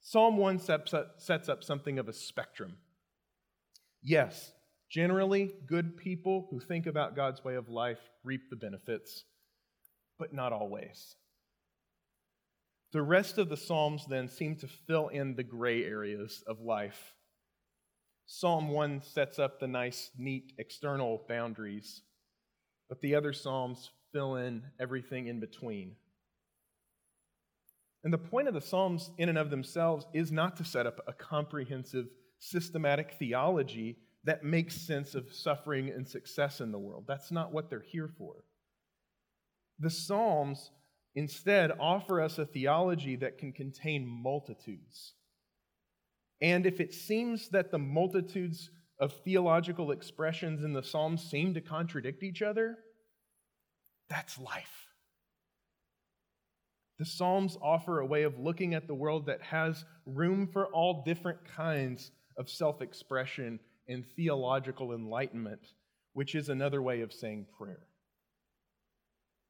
Psalm 0.00 0.36
1 0.36 0.58
sets 0.58 1.48
up 1.48 1.64
something 1.64 1.98
of 1.98 2.08
a 2.08 2.12
spectrum. 2.12 2.76
Yes, 4.02 4.52
generally, 4.90 5.54
good 5.66 5.96
people 5.96 6.48
who 6.50 6.60
think 6.60 6.86
about 6.86 7.16
God's 7.16 7.44
way 7.44 7.54
of 7.54 7.68
life 7.68 8.00
reap 8.24 8.50
the 8.50 8.56
benefits, 8.56 9.24
but 10.18 10.34
not 10.34 10.52
always. 10.52 11.16
The 12.92 13.02
rest 13.02 13.38
of 13.38 13.48
the 13.48 13.56
Psalms 13.56 14.04
then 14.06 14.28
seem 14.28 14.56
to 14.56 14.68
fill 14.68 15.08
in 15.08 15.34
the 15.34 15.44
gray 15.44 15.84
areas 15.84 16.44
of 16.46 16.60
life 16.60 17.14
Psalm 18.26 18.68
1 18.68 19.02
sets 19.02 19.38
up 19.38 19.58
the 19.58 19.66
nice, 19.66 20.10
neat 20.16 20.52
external 20.58 21.24
boundaries, 21.28 22.02
but 22.88 23.00
the 23.00 23.14
other 23.14 23.32
Psalms 23.32 23.90
fill 24.12 24.36
in 24.36 24.62
everything 24.80 25.26
in 25.26 25.40
between. 25.40 25.96
And 28.04 28.12
the 28.12 28.18
point 28.18 28.48
of 28.48 28.54
the 28.54 28.60
Psalms, 28.60 29.10
in 29.18 29.28
and 29.28 29.38
of 29.38 29.50
themselves, 29.50 30.06
is 30.12 30.32
not 30.32 30.56
to 30.56 30.64
set 30.64 30.86
up 30.86 31.00
a 31.06 31.12
comprehensive, 31.12 32.06
systematic 32.38 33.14
theology 33.18 33.98
that 34.24 34.44
makes 34.44 34.76
sense 34.76 35.14
of 35.14 35.32
suffering 35.32 35.88
and 35.88 36.08
success 36.08 36.60
in 36.60 36.72
the 36.72 36.78
world. 36.78 37.04
That's 37.06 37.30
not 37.30 37.52
what 37.52 37.70
they're 37.70 37.80
here 37.80 38.10
for. 38.18 38.44
The 39.78 39.90
Psalms 39.90 40.70
instead 41.14 41.72
offer 41.78 42.20
us 42.20 42.38
a 42.38 42.46
theology 42.46 43.16
that 43.16 43.38
can 43.38 43.52
contain 43.52 44.06
multitudes 44.06 45.14
and 46.42 46.66
if 46.66 46.80
it 46.80 46.92
seems 46.92 47.48
that 47.50 47.70
the 47.70 47.78
multitudes 47.78 48.70
of 48.98 49.14
theological 49.24 49.92
expressions 49.92 50.64
in 50.64 50.72
the 50.72 50.82
Psalms 50.82 51.22
seem 51.22 51.54
to 51.54 51.60
contradict 51.60 52.24
each 52.24 52.42
other, 52.42 52.78
that's 54.10 54.38
life. 54.38 54.88
The 56.98 57.04
Psalms 57.04 57.56
offer 57.62 58.00
a 58.00 58.06
way 58.06 58.24
of 58.24 58.38
looking 58.38 58.74
at 58.74 58.88
the 58.88 58.94
world 58.94 59.26
that 59.26 59.40
has 59.40 59.84
room 60.04 60.48
for 60.52 60.66
all 60.66 61.04
different 61.04 61.38
kinds 61.56 62.10
of 62.36 62.50
self 62.50 62.82
expression 62.82 63.60
and 63.88 64.04
theological 64.16 64.92
enlightenment, 64.92 65.60
which 66.12 66.34
is 66.34 66.48
another 66.48 66.82
way 66.82 67.02
of 67.02 67.12
saying 67.12 67.46
prayer. 67.56 67.86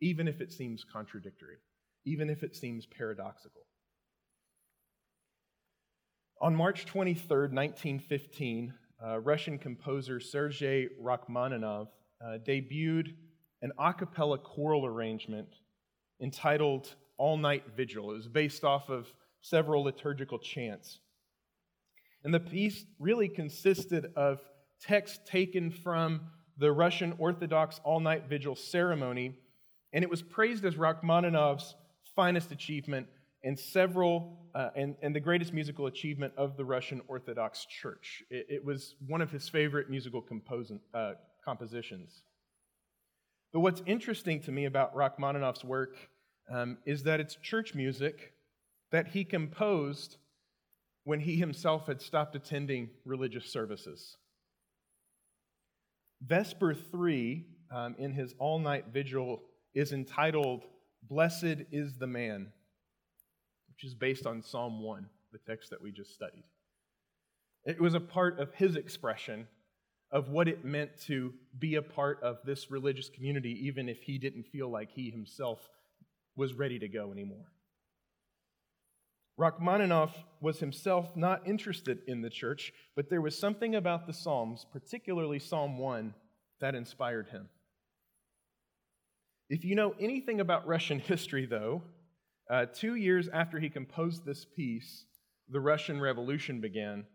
Even 0.01 0.29
if 0.29 0.41
it 0.41 0.53
seems 0.53 0.85
contradictory, 0.85 1.57
even 2.05 2.29
if 2.29 2.43
it 2.43 2.55
seems 2.55 2.87
paradoxical. 2.87 3.62
On 6.43 6.57
March 6.57 6.87
23, 6.87 7.55
1915, 7.55 8.75
uh, 9.01 9.21
Russian 9.21 9.59
composer 9.59 10.19
Sergei 10.19 10.89
Rachmaninoff 11.01 11.87
uh, 12.21 12.39
debuted 12.45 13.15
an 13.63 13.71
a 13.79 13.95
cappella 13.95 14.39
choral 14.39 14.85
arrangement 14.85 15.47
entitled 16.21 16.97
All 17.17 17.37
Night 17.37 17.63
Vigil. 17.77 18.11
It 18.11 18.15
was 18.15 18.27
based 18.27 18.65
off 18.65 18.91
of 18.91 19.07
several 19.41 19.85
liturgical 19.85 20.41
chants. 20.41 20.99
And 22.25 22.35
the 22.35 22.41
piece 22.41 22.87
really 22.99 23.29
consisted 23.29 24.07
of 24.17 24.41
text 24.81 25.25
taken 25.25 25.71
from 25.71 26.23
the 26.59 26.73
Russian 26.73 27.15
Orthodox 27.19 27.81
All 27.85 28.01
Night 28.01 28.25
Vigil 28.29 28.57
ceremony, 28.57 29.37
and 29.93 30.03
it 30.03 30.11
was 30.11 30.23
praised 30.23 30.65
as 30.65 30.77
Rachmaninoff's 30.77 31.77
finest 32.17 32.51
achievement 32.51 33.07
and 33.45 33.59
several 33.59 34.39
uh, 34.55 34.71
and, 34.77 34.97
and 35.03 35.15
the 35.15 35.21
greatest 35.21 35.53
musical 35.53 35.87
achievement 35.87 36.33
of 36.37 36.57
the 36.57 36.65
Russian 36.65 37.01
Orthodox 37.09 37.67
Church. 37.67 38.23
It, 38.31 38.47
it 38.49 38.65
was 38.65 38.95
one 39.07 39.21
of 39.21 39.31
his 39.31 39.49
favorite 39.49 39.91
musical 39.91 40.25
uh, 40.95 41.13
compositions. 41.45 42.23
But 43.53 43.61
what's 43.61 43.83
interesting 43.87 44.41
to 44.43 44.53
me 44.53 44.67
about 44.67 44.95
Rachmaninoff's 44.95 45.65
work 45.65 45.97
um, 46.51 46.79
is 46.87 47.03
that 47.05 47.21
it's 47.21 47.37
church 47.37 47.75
music 47.75 48.33
that 48.91 49.09
he 49.09 49.25
composed 49.25 50.19
when 51.05 51.21
he 51.21 51.37
himself 51.37 51.87
had 51.87 52.01
stopped 52.01 52.37
attending 52.37 52.91
religious 53.05 53.47
services. 53.47 54.17
Vesper 56.25 56.75
3 56.75 57.45
um, 57.75 57.97
in 57.99 58.13
his 58.13 58.35
all 58.39 58.59
night 58.59 58.87
vigil 58.93 59.43
is 59.75 59.93
entitled, 59.93 60.63
Blessed 61.09 61.65
is 61.73 61.99
the 61.99 62.07
Man 62.07 62.53
which 63.83 63.89
is 63.89 63.95
based 63.95 64.27
on 64.27 64.43
Psalm 64.43 64.81
1, 64.81 65.07
the 65.33 65.39
text 65.39 65.71
that 65.71 65.83
we 65.83 65.91
just 65.91 66.15
studied. 66.15 66.45
It 67.65 67.81
was 67.81 67.95
a 67.95 68.01
part 68.01 68.39
of 68.39 68.55
his 68.55 68.77
expression 68.77 69.49
of 70.13 70.29
what 70.29 70.47
it 70.47 70.65
meant 70.65 70.91
to 71.07 71.33
be 71.59 71.75
a 71.75 71.83
part 71.83 72.23
of 72.23 72.39
this 72.45 72.71
religious 72.71 73.09
community, 73.09 73.67
even 73.67 73.89
if 73.89 74.03
he 74.03 74.19
didn't 74.19 74.47
feel 74.47 74.69
like 74.69 74.93
he 74.93 75.11
himself 75.11 75.69
was 76.37 76.55
ready 76.55 76.79
to 76.79 76.87
go 76.87 77.11
anymore. 77.11 77.47
Rachmaninoff 79.37 80.15
was 80.41 80.61
himself 80.61 81.17
not 81.17 81.49
interested 81.49 82.03
in 82.07 82.23
the 82.23 82.31
church, 82.31 82.73
but 82.95 83.11
there 83.11 83.21
was 83.21 83.37
something 83.37 83.75
about 83.75 84.07
the 84.07 84.13
Psalms, 84.13 84.65
particularly 84.73 85.41
Psalm 85.41 85.77
1, 85.77 86.15
that 86.61 86.77
inspired 86.77 87.31
him. 87.31 87.49
If 89.49 89.65
you 89.65 89.75
know 89.75 89.95
anything 89.99 90.41
about 90.41 90.69
Russian 90.69 90.99
history, 91.01 91.47
though, 91.47 91.83
uh, 92.53 92.67
two 92.67 92.97
years 92.97 93.29
after 93.33 93.59
he 93.59 93.71
composed 93.71 94.27
this 94.27 94.45
piece, 94.45 95.07
the 95.49 95.61
Russian 95.61 95.99
Revolution 95.99 96.61
began 96.61 97.07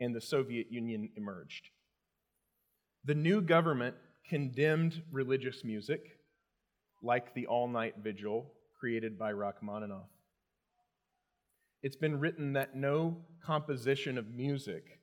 and 0.00 0.14
the 0.14 0.20
Soviet 0.20 0.70
Union 0.70 1.10
emerged. 1.16 1.68
The 3.04 3.14
new 3.16 3.40
government 3.40 3.96
condemned 4.28 5.02
religious 5.10 5.64
music, 5.64 6.18
like 7.02 7.34
the 7.34 7.46
all 7.48 7.66
night 7.66 7.96
vigil 8.02 8.52
created 8.78 9.18
by 9.18 9.32
Rachmaninoff. 9.32 10.08
It's 11.82 11.96
been 11.96 12.20
written 12.20 12.52
that 12.52 12.76
no 12.76 13.16
composition 13.44 14.16
of 14.16 14.32
music 14.32 15.00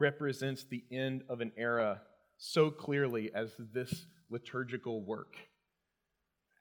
represents 0.00 0.64
the 0.64 0.82
end 0.90 1.22
of 1.28 1.40
an 1.40 1.52
era 1.56 2.02
so 2.38 2.70
clearly 2.70 3.30
as 3.34 3.52
this 3.72 4.06
liturgical 4.30 5.00
work. 5.00 5.36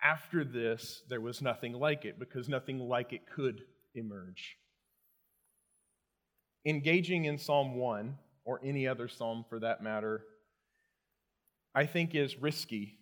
After 0.08 0.46
this, 0.46 1.02
there 1.10 1.20
was 1.20 1.42
nothing 1.42 1.74
like 1.74 2.06
it 2.06 2.18
because 2.18 2.48
nothing 2.48 2.80
like 2.80 3.12
it 3.12 3.28
could 3.36 3.64
emerge. 3.94 4.56
engaging 6.66 7.26
in 7.26 7.38
Psalm 7.38 7.76
1, 7.76 8.18
or 8.46 8.62
any 8.64 8.88
other 8.88 9.10
psalm 9.10 9.44
for 9.50 9.60
that 9.60 9.84
matter, 9.84 10.24
I 11.76 11.86
think 11.86 12.16
is 12.16 12.42
risky 12.42 13.00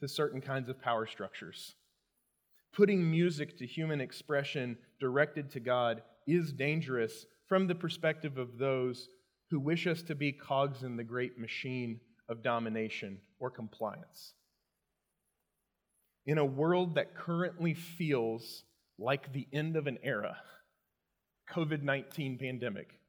to 0.00 0.08
certain 0.08 0.42
kinds 0.42 0.68
of 0.68 0.80
power 0.80 1.06
structures. 1.06 1.74
Putting 2.74 3.10
music 3.10 3.56
to 3.58 3.66
human 3.66 4.00
expression 4.00 4.76
directed 5.00 5.50
to 5.52 5.60
God 5.60 6.02
is 6.26 6.52
dangerous 6.52 7.24
from 7.48 7.66
the 7.66 7.74
perspective 7.74 8.36
of 8.36 8.58
those 8.58 9.08
who 9.50 9.58
wish 9.58 9.86
us 9.86 10.02
to 10.02 10.14
be 10.14 10.32
cogs 10.32 10.82
in 10.82 10.96
the 10.96 11.04
great 11.04 11.38
machine 11.38 11.98
of 12.28 12.42
domination 12.42 13.18
or 13.38 13.50
compliance. 13.50 14.34
In 16.26 16.38
a 16.38 16.44
world 16.44 16.94
that 16.96 17.14
currently 17.14 17.74
feels 17.74 18.64
like 18.98 19.32
the 19.32 19.48
end 19.52 19.76
of 19.76 19.86
an 19.86 19.98
era, 20.02 20.36
COVID 21.50 21.82
19 21.82 22.38
pandemic, 22.38 23.00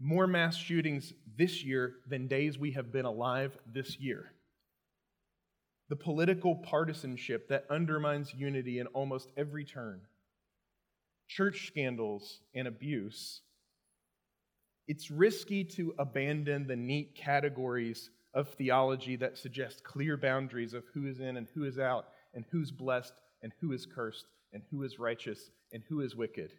more 0.00 0.26
mass 0.26 0.56
shootings 0.56 1.12
this 1.36 1.62
year 1.62 1.94
than 2.08 2.26
days 2.26 2.58
we 2.58 2.72
have 2.72 2.90
been 2.90 3.04
alive 3.04 3.56
this 3.66 3.98
year. 3.98 4.32
The 5.88 5.96
political 5.96 6.56
partisanship 6.56 7.48
that 7.48 7.66
undermines 7.68 8.32
unity 8.34 8.78
in 8.78 8.86
almost 8.88 9.30
every 9.36 9.64
turn, 9.64 10.00
church 11.28 11.66
scandals 11.66 12.40
and 12.54 12.66
abuse. 12.66 13.42
It's 14.88 15.10
risky 15.10 15.64
to 15.64 15.94
abandon 15.98 16.66
the 16.66 16.76
neat 16.76 17.14
categories 17.14 18.10
of 18.34 18.48
theology 18.50 19.16
that 19.16 19.38
suggest 19.38 19.84
clear 19.84 20.16
boundaries 20.16 20.74
of 20.74 20.84
who 20.94 21.06
is 21.06 21.20
in 21.20 21.36
and 21.36 21.48
who 21.54 21.64
is 21.64 21.78
out, 21.78 22.06
and 22.34 22.44
who's 22.50 22.70
blessed 22.70 23.14
and 23.42 23.52
who 23.60 23.72
is 23.72 23.86
cursed, 23.86 24.26
and 24.52 24.62
who 24.70 24.82
is 24.82 24.98
righteous 24.98 25.50
and 25.72 25.82
who 25.88 26.00
is 26.00 26.14
wicked. 26.14 26.52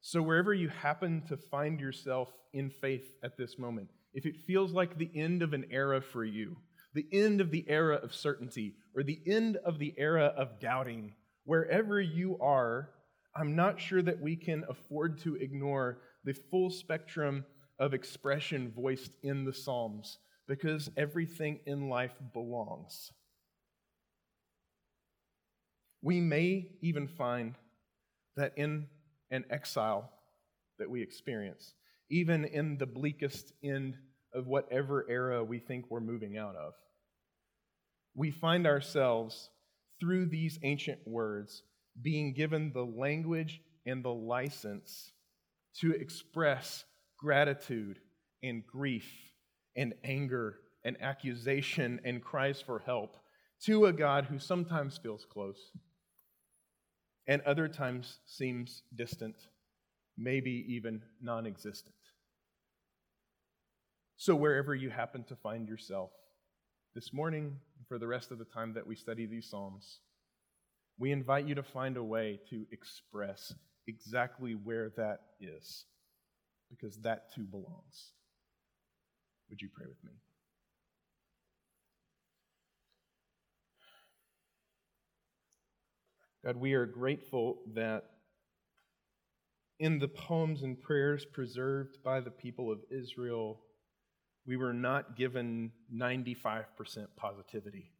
So, 0.00 0.22
wherever 0.22 0.54
you 0.54 0.68
happen 0.68 1.22
to 1.28 1.36
find 1.36 1.80
yourself 1.80 2.32
in 2.52 2.70
faith 2.70 3.10
at 3.22 3.36
this 3.36 3.58
moment, 3.58 3.90
if 4.14 4.26
it 4.26 4.36
feels 4.46 4.72
like 4.72 4.96
the 4.96 5.10
end 5.14 5.42
of 5.42 5.52
an 5.52 5.66
era 5.70 6.00
for 6.00 6.24
you, 6.24 6.56
the 6.94 7.06
end 7.12 7.40
of 7.40 7.50
the 7.50 7.64
era 7.68 7.96
of 7.96 8.14
certainty, 8.14 8.74
or 8.96 9.02
the 9.02 9.20
end 9.26 9.56
of 9.64 9.78
the 9.78 9.94
era 9.98 10.32
of 10.36 10.60
doubting, 10.60 11.14
wherever 11.44 12.00
you 12.00 12.38
are, 12.40 12.90
I'm 13.34 13.54
not 13.54 13.80
sure 13.80 14.02
that 14.02 14.20
we 14.20 14.36
can 14.36 14.64
afford 14.68 15.18
to 15.20 15.36
ignore 15.36 15.98
the 16.24 16.32
full 16.32 16.70
spectrum 16.70 17.44
of 17.78 17.94
expression 17.94 18.72
voiced 18.74 19.12
in 19.22 19.44
the 19.44 19.52
Psalms 19.52 20.18
because 20.46 20.90
everything 20.96 21.60
in 21.66 21.88
life 21.88 22.14
belongs. 22.32 23.12
We 26.02 26.20
may 26.20 26.70
even 26.80 27.06
find 27.08 27.54
that 28.36 28.52
in 28.56 28.86
an 29.30 29.44
exile 29.50 30.10
that 30.78 30.88
we 30.88 31.02
experience, 31.02 31.74
even 32.10 32.44
in 32.44 32.78
the 32.78 32.86
bleakest 32.86 33.52
end 33.62 33.96
of 34.32 34.46
whatever 34.46 35.04
era 35.08 35.44
we 35.44 35.58
think 35.58 35.86
we're 35.90 36.00
moving 36.00 36.38
out 36.38 36.54
of. 36.56 36.74
We 38.14 38.30
find 38.30 38.66
ourselves, 38.66 39.50
through 40.00 40.26
these 40.26 40.58
ancient 40.62 41.00
words, 41.06 41.62
being 42.00 42.32
given 42.32 42.72
the 42.72 42.84
language 42.84 43.60
and 43.84 44.04
the 44.04 44.12
license 44.12 45.12
to 45.80 45.92
express 45.92 46.84
gratitude 47.18 47.98
and 48.42 48.66
grief 48.66 49.10
and 49.76 49.94
anger 50.04 50.56
and 50.84 50.96
accusation 51.02 52.00
and 52.04 52.22
cries 52.22 52.60
for 52.60 52.78
help 52.78 53.16
to 53.64 53.86
a 53.86 53.92
God 53.92 54.24
who 54.24 54.38
sometimes 54.38 54.96
feels 54.96 55.26
close 55.30 55.72
and 57.28 57.42
other 57.42 57.68
times 57.68 58.20
seems 58.24 58.82
distant, 58.94 59.36
maybe 60.16 60.64
even 60.68 61.02
non 61.20 61.46
existent. 61.46 61.94
So, 64.16 64.34
wherever 64.34 64.74
you 64.74 64.90
happen 64.90 65.24
to 65.24 65.36
find 65.36 65.68
yourself 65.68 66.10
this 66.94 67.12
morning, 67.12 67.56
for 67.86 67.98
the 67.98 68.06
rest 68.06 68.32
of 68.32 68.38
the 68.38 68.44
time 68.44 68.72
that 68.74 68.86
we 68.86 68.96
study 68.96 69.26
these 69.26 69.48
Psalms, 69.48 70.00
we 70.98 71.12
invite 71.12 71.46
you 71.46 71.54
to 71.54 71.62
find 71.62 71.96
a 71.96 72.02
way 72.02 72.40
to 72.50 72.66
express 72.72 73.54
exactly 73.86 74.54
where 74.54 74.90
that 74.96 75.20
is, 75.40 75.84
because 76.70 76.96
that 76.98 77.32
too 77.34 77.44
belongs. 77.44 78.12
Would 79.50 79.60
you 79.60 79.68
pray 79.74 79.86
with 79.86 80.02
me? 80.04 80.12
God, 86.44 86.56
we 86.56 86.74
are 86.74 86.86
grateful 86.86 87.58
that 87.74 88.04
in 89.80 89.98
the 89.98 90.08
poems 90.08 90.62
and 90.62 90.80
prayers 90.80 91.24
preserved 91.24 91.98
by 92.02 92.20
the 92.20 92.30
people 92.30 92.70
of 92.70 92.80
Israel, 92.90 93.60
we 94.46 94.56
were 94.56 94.72
not 94.72 95.16
given 95.16 95.72
95% 95.94 96.64
positivity, 97.16 97.92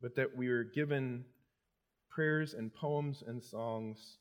but 0.00 0.16
that 0.16 0.36
we 0.36 0.48
were 0.48 0.64
given 0.64 1.24
prayers 2.10 2.54
and 2.54 2.74
poems 2.74 3.22
and 3.26 3.42
songs 3.42 4.18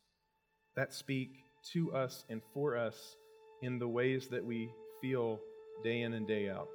that 0.76 0.94
speak 0.94 1.45
to 1.74 1.94
us 1.94 2.24
and 2.30 2.42
for 2.54 2.78
us 2.78 3.18
in 3.62 3.80
the 3.80 3.88
ways 3.88 4.28
that 4.28 4.44
we 4.44 4.72
feel 5.02 5.40
day 5.84 6.02
in 6.02 6.14
and 6.14 6.28
day 6.28 6.50
out 6.50 6.70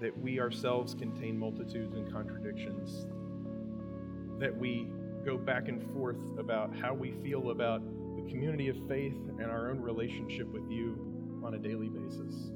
that 0.00 0.16
we 0.18 0.40
ourselves 0.40 0.94
contain 0.94 1.38
multitudes 1.38 1.96
and 1.96 2.10
contradictions, 2.12 3.06
that 4.38 4.56
we 4.56 4.88
go 5.24 5.38
back 5.38 5.68
and 5.68 5.82
forth 5.94 6.20
about 6.38 6.74
how 6.76 6.92
we 6.92 7.12
feel 7.22 7.50
about 7.50 7.82
the 8.16 8.22
community 8.30 8.68
of 8.68 8.76
faith 8.88 9.16
and 9.38 9.50
our 9.50 9.70
own 9.70 9.80
relationship 9.80 10.46
with 10.52 10.70
you 10.70 11.40
on 11.44 11.54
a 11.54 11.58
daily 11.58 11.88
basis. 11.88 12.50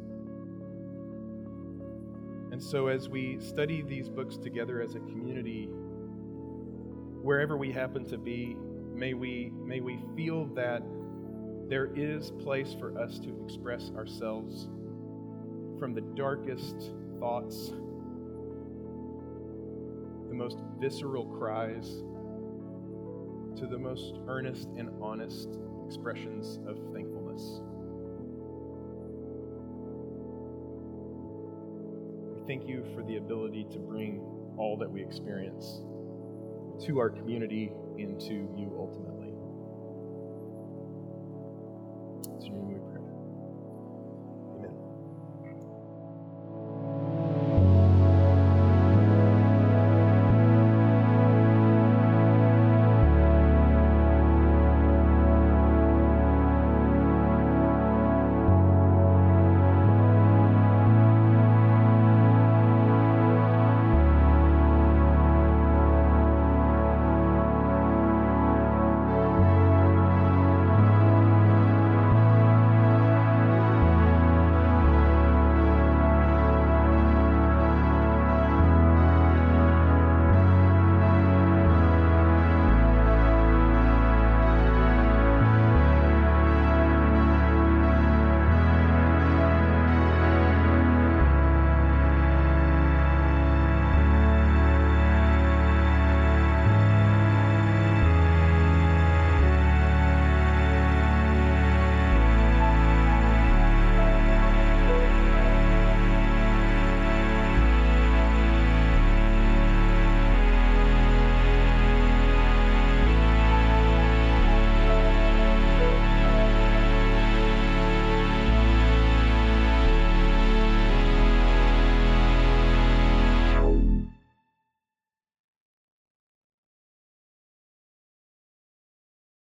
And 2.53 2.63
so, 2.63 2.89
as 2.89 3.09
we 3.09 3.39
study 3.41 3.81
these 3.83 4.09
books 4.09 4.37
together 4.37 4.83
as 4.83 4.97
a 4.97 5.01
community, 5.01 5.69
wherever 7.23 7.57
we 7.57 7.71
happen 7.71 8.05
to 8.07 8.19
be, 8.19 8.57
may 8.95 9.15
we, 9.15 9.53
may 9.65 9.81
we 9.81 9.99
feel 10.17 10.47
that 10.55 10.83
there 11.69 11.91
is 11.95 12.33
place 12.33 12.75
for 12.79 12.99
us 12.99 13.19
to 13.21 13.45
express 13.45 13.91
ourselves 13.97 14.69
from 15.79 15.95
the 15.95 16.01
darkest 16.15 16.93
thoughts, 17.19 17.71
the 20.29 20.35
most 20.35 20.59
visceral 20.81 21.25
cries, 21.25 22.03
to 23.57 23.67
the 23.67 23.79
most 23.79 24.15
earnest 24.27 24.69
and 24.77 24.91
honest 25.01 25.49
expressions 25.87 26.59
of 26.67 26.77
thankfulness. 26.93 27.61
We 32.35 32.47
thank 32.47 32.69
you 32.69 32.85
for 32.95 33.03
the 33.03 33.17
ability 33.17 33.67
to 33.73 33.79
bring 33.79 34.21
all 34.57 34.77
that 34.79 34.91
we 34.91 35.03
experience 35.03 35.83
to 36.87 36.99
our 36.99 37.11
community 37.11 37.73
into 38.01 38.35
you 38.57 38.73
ultimately. 38.79 39.33